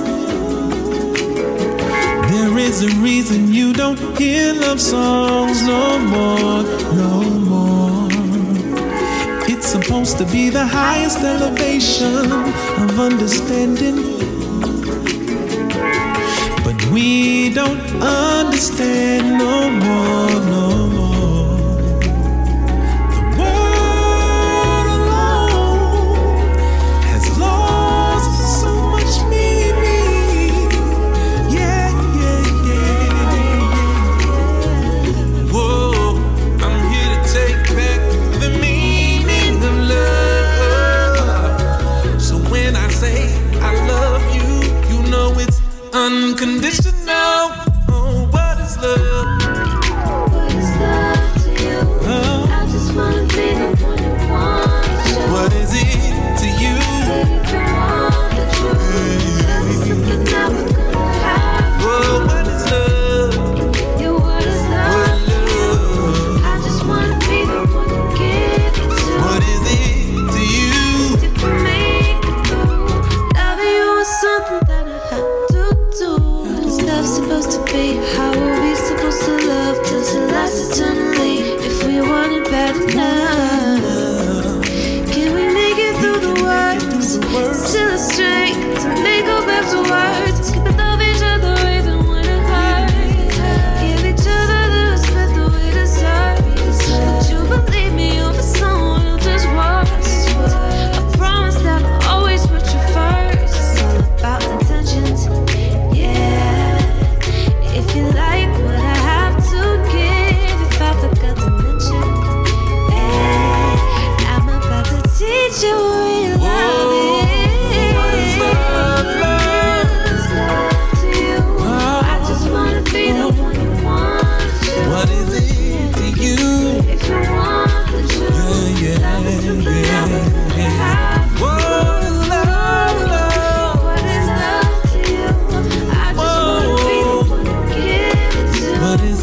There 2.32 2.58
is 2.58 2.84
a 2.84 2.90
reason 3.02 3.54
you 3.54 3.74
don't 3.74 4.00
hear 4.18 4.54
love 4.54 4.82
songs 4.82 5.62
no 5.64 6.00
more, 6.00 6.64
no 6.96 7.22
more. 7.52 8.08
It's 9.50 9.68
supposed 9.68 10.18
to 10.20 10.26
be 10.26 10.50
the 10.50 10.66
highest 10.66 11.20
elevation 11.20 12.32
of 12.84 13.00
understanding. 13.00 13.98
But 16.64 16.78
we 16.92 17.54
don't 17.54 17.86
understand 18.02 19.38
no 19.38 19.70
more, 19.70 20.30
no 20.56 20.77
unconditional. 46.40 46.87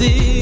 I 0.05 0.34